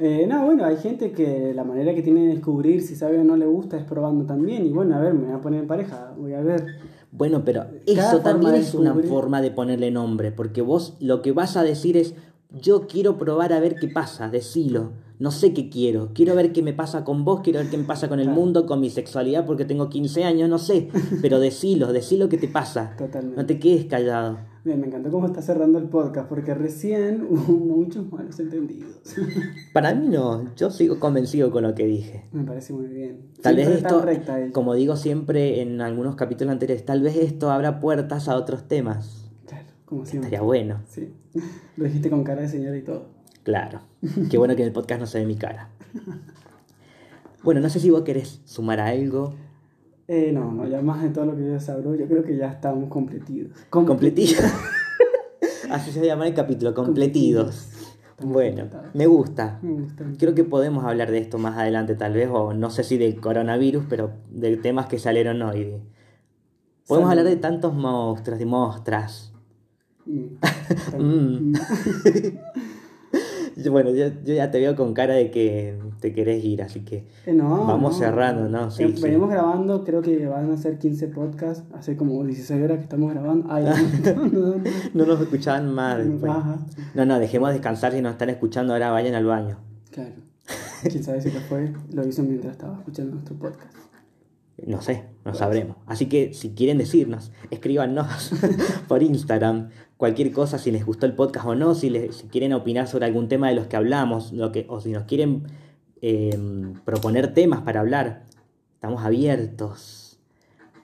Eh, 0.00 0.26
no, 0.26 0.46
bueno, 0.46 0.64
hay 0.64 0.78
gente 0.78 1.12
que 1.12 1.52
la 1.54 1.62
manera 1.62 1.94
que 1.94 2.02
tiene 2.02 2.22
de 2.22 2.34
descubrir 2.34 2.80
si 2.80 2.96
sabe 2.96 3.18
o 3.18 3.24
no 3.24 3.36
le 3.36 3.46
gusta 3.46 3.76
es 3.76 3.84
probando 3.84 4.24
también. 4.24 4.64
Y 4.64 4.70
bueno, 4.70 4.96
a 4.96 5.00
ver, 5.00 5.12
me 5.12 5.26
voy 5.26 5.34
a 5.34 5.40
poner 5.40 5.60
en 5.60 5.66
pareja, 5.66 6.14
voy 6.16 6.32
a 6.32 6.40
ver. 6.40 6.64
Bueno, 7.12 7.44
pero 7.44 7.66
Cada 7.94 8.08
eso 8.08 8.20
también 8.20 8.54
es 8.54 8.74
una 8.74 8.94
forma 8.94 9.42
de 9.42 9.50
ponerle 9.50 9.90
nombre, 9.90 10.32
porque 10.32 10.62
vos 10.62 10.96
lo 11.00 11.20
que 11.20 11.32
vas 11.32 11.56
a 11.56 11.64
decir 11.64 11.96
es, 11.96 12.14
yo 12.52 12.86
quiero 12.86 13.16
probar 13.18 13.52
a 13.52 13.60
ver 13.60 13.76
qué 13.76 13.88
pasa, 13.88 14.28
decilo. 14.28 14.92
No 15.18 15.30
sé 15.30 15.52
qué 15.52 15.68
quiero, 15.68 16.12
quiero 16.14 16.34
ver 16.34 16.50
qué 16.52 16.62
me 16.62 16.72
pasa 16.72 17.04
con 17.04 17.26
vos, 17.26 17.40
quiero 17.42 17.58
ver 17.60 17.68
qué 17.68 17.76
me 17.76 17.84
pasa 17.84 18.08
con 18.08 18.20
el 18.20 18.26
Claro. 18.26 18.40
mundo, 18.40 18.64
con 18.64 18.80
mi 18.80 18.88
sexualidad, 18.88 19.44
porque 19.44 19.66
tengo 19.66 19.90
15 19.90 20.24
años, 20.24 20.48
no 20.48 20.56
sé, 20.58 20.88
pero 21.20 21.38
decilo, 21.40 21.92
decilo 21.92 22.30
qué 22.30 22.38
te 22.38 22.48
pasa. 22.48 22.94
Totalmente. 22.96 23.36
No 23.36 23.44
te 23.46 23.58
quedes 23.58 23.84
callado. 23.84 24.38
Bien, 24.64 24.80
me 24.80 24.86
encantó 24.86 25.10
cómo 25.10 25.26
está 25.26 25.42
cerrando 25.42 25.78
el 25.78 25.90
podcast, 25.90 26.26
porque 26.26 26.54
recién 26.54 27.26
hubo 27.30 27.52
muchos 27.52 28.10
malos 28.10 28.40
entendidos. 28.40 28.96
Para 29.74 29.94
mí 29.94 30.08
no, 30.08 30.54
yo 30.56 30.70
sigo 30.70 30.98
convencido 30.98 31.50
con 31.50 31.64
lo 31.64 31.74
que 31.74 31.86
dije. 31.86 32.24
me 32.32 32.44
parece 32.44 32.72
muy 32.72 32.86
bien. 32.86 33.30
Tal 33.42 33.56
Siempre 33.56 33.74
vez 33.74 33.84
esto, 33.84 34.00
recta 34.00 34.50
como 34.52 34.72
digo 34.74 34.96
siempre 34.96 35.60
en 35.60 35.82
algunos 35.82 36.14
capítulos 36.16 36.52
anteriores, 36.52 36.86
tal 36.86 37.02
vez 37.02 37.16
esto 37.16 37.50
abra 37.50 37.78
puertas 37.78 38.26
a 38.28 38.36
otros 38.36 38.68
temas. 38.68 39.19
Claro, 39.90 40.02
como 40.02 40.06
siempre. 40.06 40.28
Estaría 40.28 40.42
bueno. 40.42 40.80
Sí. 40.88 41.12
Lo 41.76 41.84
dijiste 41.84 42.10
con 42.10 42.24
cara 42.24 42.42
de 42.42 42.48
señora 42.48 42.76
y 42.76 42.82
todo. 42.82 43.08
Claro. 43.42 43.80
Qué 44.30 44.38
bueno 44.38 44.54
que 44.54 44.62
en 44.62 44.68
el 44.68 44.74
podcast 44.74 45.00
no 45.00 45.06
se 45.06 45.18
ve 45.18 45.26
mi 45.26 45.36
cara. 45.36 45.68
Bueno, 47.42 47.60
no 47.60 47.68
sé 47.68 47.80
si 47.80 47.90
vos 47.90 48.02
querés 48.02 48.40
sumar 48.44 48.80
algo. 48.80 49.34
Eh, 50.08 50.30
no, 50.32 50.52
no, 50.52 50.66
ya 50.66 50.82
más 50.82 51.02
de 51.02 51.10
todo 51.10 51.24
lo 51.26 51.36
que 51.36 51.46
yo 51.46 51.60
sabré, 51.60 51.98
yo 51.98 52.06
creo 52.08 52.22
que 52.24 52.36
ya 52.36 52.50
estamos 52.50 52.88
completidos. 52.88 53.52
Completidos. 53.70 54.44
Así 55.70 55.92
se 55.92 56.04
llama 56.04 56.26
el 56.26 56.34
capítulo, 56.34 56.74
completidos. 56.74 57.68
Bueno, 58.20 58.68
me 58.92 59.06
gusta. 59.06 59.58
Me 59.62 59.72
gusta. 59.72 60.04
Creo 60.18 60.34
que 60.34 60.44
podemos 60.44 60.84
hablar 60.84 61.10
de 61.10 61.18
esto 61.18 61.38
más 61.38 61.56
adelante 61.56 61.94
tal 61.94 62.12
vez, 62.12 62.28
o 62.30 62.52
no 62.52 62.70
sé 62.70 62.84
si 62.84 62.98
del 62.98 63.20
coronavirus, 63.20 63.84
pero 63.88 64.10
de 64.30 64.56
temas 64.56 64.86
que 64.86 64.98
salieron 64.98 65.40
hoy. 65.42 65.80
Podemos 66.86 67.08
Salud. 67.08 67.20
hablar 67.20 67.24
de 67.24 67.36
tantos 67.36 67.72
monstruos 67.74 68.40
y 68.40 68.44
monstras. 68.44 69.29
Mm. 70.06 70.38
Mm. 70.98 71.52
Bueno, 73.70 73.90
yo, 73.90 74.06
yo 74.24 74.32
ya 74.34 74.50
te 74.50 74.58
veo 74.58 74.74
con 74.76 74.94
cara 74.94 75.12
de 75.14 75.30
que 75.30 75.76
te 76.00 76.14
querés 76.14 76.42
ir, 76.44 76.62
así 76.62 76.80
que 76.80 77.08
Eh, 77.26 77.32
no, 77.34 77.66
Vamos 77.66 77.92
no. 77.92 77.98
cerrando, 77.98 78.48
¿no? 78.48 78.70
Sí, 78.70 78.84
Eh, 78.84 78.92
sí. 78.96 79.02
Venimos 79.02 79.28
grabando, 79.28 79.84
creo 79.84 80.00
que 80.00 80.24
van 80.26 80.50
a 80.50 80.56
ser 80.56 80.78
15 80.78 81.08
podcasts, 81.08 81.64
hace 81.74 81.96
como 81.96 82.24
16 82.24 82.62
horas 82.62 82.78
que 82.78 82.84
estamos 82.84 83.10
grabando. 83.12 83.46
Ay, 83.50 83.64
no, 83.64 84.14
no, 84.14 84.26
no, 84.28 84.56
no. 84.56 84.62
no 84.94 85.04
nos 85.06 85.20
escuchaban 85.20 85.74
más 85.74 85.98
después. 85.98 86.32
No, 86.94 87.04
no, 87.04 87.18
dejemos 87.18 87.50
descansar 87.52 87.92
si 87.92 88.00
nos 88.00 88.12
están 88.12 88.30
escuchando 88.30 88.72
ahora, 88.72 88.92
vayan 88.92 89.14
al 89.14 89.26
baño. 89.26 89.58
claro. 89.90 90.12
Quién 90.82 91.04
sabe 91.04 91.20
si 91.20 91.30
lo 91.30 91.40
fue, 91.40 91.72
lo 91.92 92.06
hizo 92.08 92.22
mientras 92.22 92.52
estaba 92.52 92.78
escuchando 92.78 93.12
nuestro 93.12 93.36
podcast. 93.36 93.74
No 94.66 94.82
sé, 94.82 95.04
no 95.24 95.34
sabremos. 95.34 95.76
Así 95.86 96.06
que 96.06 96.34
si 96.34 96.50
quieren 96.54 96.78
decirnos, 96.78 97.32
escríbanos 97.50 98.32
por 98.88 99.02
Instagram. 99.02 99.70
Cualquier 99.96 100.32
cosa, 100.32 100.58
si 100.58 100.70
les 100.70 100.84
gustó 100.84 101.06
el 101.06 101.14
podcast 101.14 101.46
o 101.46 101.54
no, 101.54 101.74
si, 101.74 101.90
les, 101.90 102.16
si 102.16 102.28
quieren 102.28 102.52
opinar 102.52 102.86
sobre 102.88 103.06
algún 103.06 103.28
tema 103.28 103.48
de 103.48 103.54
los 103.54 103.66
que 103.66 103.76
hablamos, 103.76 104.32
lo 104.32 104.52
que, 104.52 104.66
o 104.68 104.80
si 104.80 104.92
nos 104.92 105.04
quieren 105.04 105.44
eh, 106.02 106.38
proponer 106.84 107.32
temas 107.34 107.62
para 107.62 107.80
hablar, 107.80 108.24
estamos 108.74 109.02
abiertos. 109.04 110.18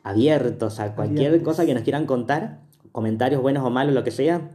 Abiertos 0.02 0.78
a 0.80 0.94
cualquier 0.94 1.28
Abiertos. 1.28 1.44
cosa 1.54 1.66
que 1.66 1.74
nos 1.74 1.82
quieran 1.82 2.06
contar, 2.06 2.60
comentarios 2.92 3.42
buenos 3.42 3.64
o 3.64 3.70
malos, 3.70 3.94
lo 3.94 4.04
que 4.04 4.10
sea. 4.10 4.50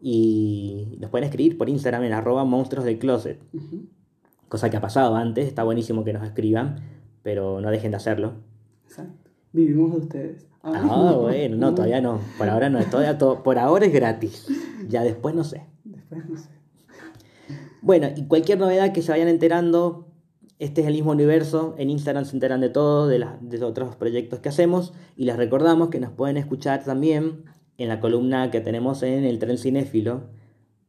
Y 0.00 0.96
nos 0.98 1.10
pueden 1.10 1.26
escribir 1.28 1.58
por 1.58 1.68
Instagram 1.68 2.04
en 2.04 2.12
arroba 2.14 2.44
monstruos 2.44 2.84
del 2.84 2.98
closet. 2.98 3.40
Ujú, 3.52 3.86
Cosa 4.48 4.68
que 4.70 4.76
ha 4.76 4.80
pasado 4.80 5.14
antes, 5.16 5.46
está 5.46 5.62
buenísimo 5.62 6.02
que 6.02 6.12
nos 6.12 6.24
escriban, 6.24 6.80
pero 7.22 7.60
no 7.60 7.70
dejen 7.70 7.90
de 7.92 7.96
hacerlo. 7.98 8.34
Exacto. 8.84 9.30
Vivimos 9.52 9.92
de 9.92 9.98
ustedes. 9.98 10.46
Ah, 10.62 11.16
bueno, 11.20 11.56
no, 11.56 11.74
todavía 11.74 12.00
no. 12.00 12.20
Por 12.38 12.48
ahora 12.48 12.68
no, 12.68 12.82
todavía 12.84 13.16
todo, 13.18 13.42
por 13.42 13.58
ahora 13.58 13.86
es 13.86 13.92
gratis. 13.92 14.46
Ya 14.88 15.02
después 15.02 15.34
no 15.34 15.42
sé. 15.44 15.66
Después 15.84 16.28
no 16.28 16.36
sé. 16.36 16.50
Bueno, 17.82 18.08
y 18.14 18.26
cualquier 18.26 18.58
novedad 18.58 18.92
que 18.92 19.00
se 19.02 19.10
vayan 19.10 19.28
enterando, 19.28 20.06
este 20.58 20.82
es 20.82 20.86
el 20.86 20.92
mismo 20.94 21.12
universo. 21.12 21.74
En 21.78 21.88
Instagram 21.90 22.24
se 22.26 22.36
enteran 22.36 22.60
de 22.60 22.68
todo, 22.68 23.08
de, 23.08 23.18
las 23.18 23.36
de 23.40 23.58
los 23.58 23.70
otros 23.70 23.96
proyectos 23.96 24.40
que 24.40 24.50
hacemos. 24.50 24.92
Y 25.16 25.24
les 25.24 25.36
recordamos 25.36 25.88
que 25.88 25.98
nos 26.00 26.12
pueden 26.12 26.36
escuchar 26.36 26.84
también 26.84 27.44
en 27.78 27.88
la 27.88 28.00
columna 28.00 28.50
que 28.50 28.60
tenemos 28.60 29.02
en 29.02 29.24
el 29.24 29.38
Tren 29.38 29.56
Cinéfilo, 29.56 30.24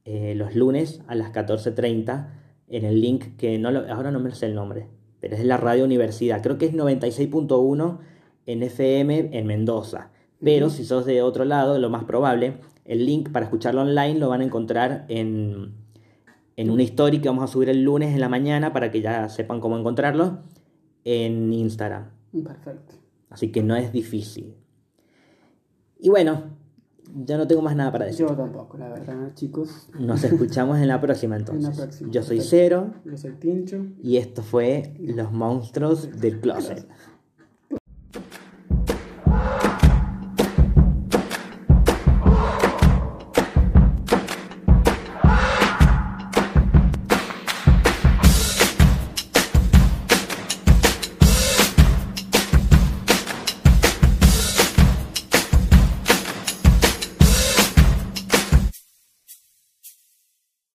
eh, 0.03 0.33
los 0.35 0.55
lunes 0.55 1.01
a 1.07 1.15
las 1.15 1.31
14.30, 1.31 2.27
en 2.67 2.83
el 2.85 2.99
link 2.99 3.37
que 3.37 3.57
no 3.57 3.71
lo- 3.71 3.89
ahora 3.93 4.11
no 4.11 4.19
me 4.19 4.31
sé 4.35 4.47
el 4.47 4.55
nombre, 4.55 4.87
pero 5.21 5.35
es 5.35 5.45
la 5.45 5.55
Radio 5.55 5.85
Universidad. 5.85 6.41
Creo 6.41 6.57
que 6.57 6.65
es 6.65 6.73
96.1 6.73 7.99
en 8.47 8.63
FM 8.63 9.29
en 9.31 9.47
Mendoza. 9.47 10.09
Pero 10.43 10.69
si 10.69 10.83
sos 10.83 11.05
de 11.05 11.21
otro 11.21 11.45
lado, 11.45 11.77
lo 11.77 11.89
más 11.89 12.03
probable, 12.03 12.55
el 12.83 13.05
link 13.05 13.31
para 13.31 13.45
escucharlo 13.45 13.81
online 13.81 14.19
lo 14.19 14.27
van 14.29 14.41
a 14.41 14.43
encontrar 14.43 15.05
en, 15.07 15.75
en 16.57 16.69
una 16.71 16.83
story 16.83 17.21
que 17.21 17.29
vamos 17.29 17.43
a 17.43 17.47
subir 17.47 17.69
el 17.69 17.83
lunes 17.83 18.13
en 18.13 18.19
la 18.19 18.27
mañana 18.27 18.73
para 18.73 18.91
que 18.91 19.01
ya 19.01 19.29
sepan 19.29 19.61
cómo 19.61 19.77
encontrarlo 19.77 20.39
en 21.05 21.53
Instagram. 21.53 22.09
Perfecto. 22.43 22.95
Así 23.29 23.51
que 23.51 23.61
no 23.61 23.75
es 23.75 23.93
difícil. 23.93 24.55
Y 25.99 26.09
bueno, 26.09 26.43
ya 27.25 27.37
no 27.37 27.47
tengo 27.47 27.61
más 27.61 27.75
nada 27.75 27.91
para 27.91 28.05
decir. 28.05 28.25
Yo 28.27 28.35
tampoco, 28.35 28.77
la 28.77 28.89
verdad, 28.89 29.33
chicos. 29.33 29.87
Nos 29.99 30.23
escuchamos 30.23 30.79
en 30.79 30.87
la 30.87 30.99
próxima 31.01 31.35
entonces. 31.35 31.69
En 31.71 31.77
la 31.77 31.83
próxima, 31.83 32.11
Yo 32.11 32.23
soy. 32.23 32.41
Cero 32.41 32.93
Yo 33.05 33.17
soy 33.17 33.31
Tincho. 33.33 33.85
y 34.01 34.17
esto 34.17 34.41
fue 34.41 34.93
Los 34.99 35.31
Monstruos 35.31 36.09
del 36.21 36.39
Closet. 36.39 36.87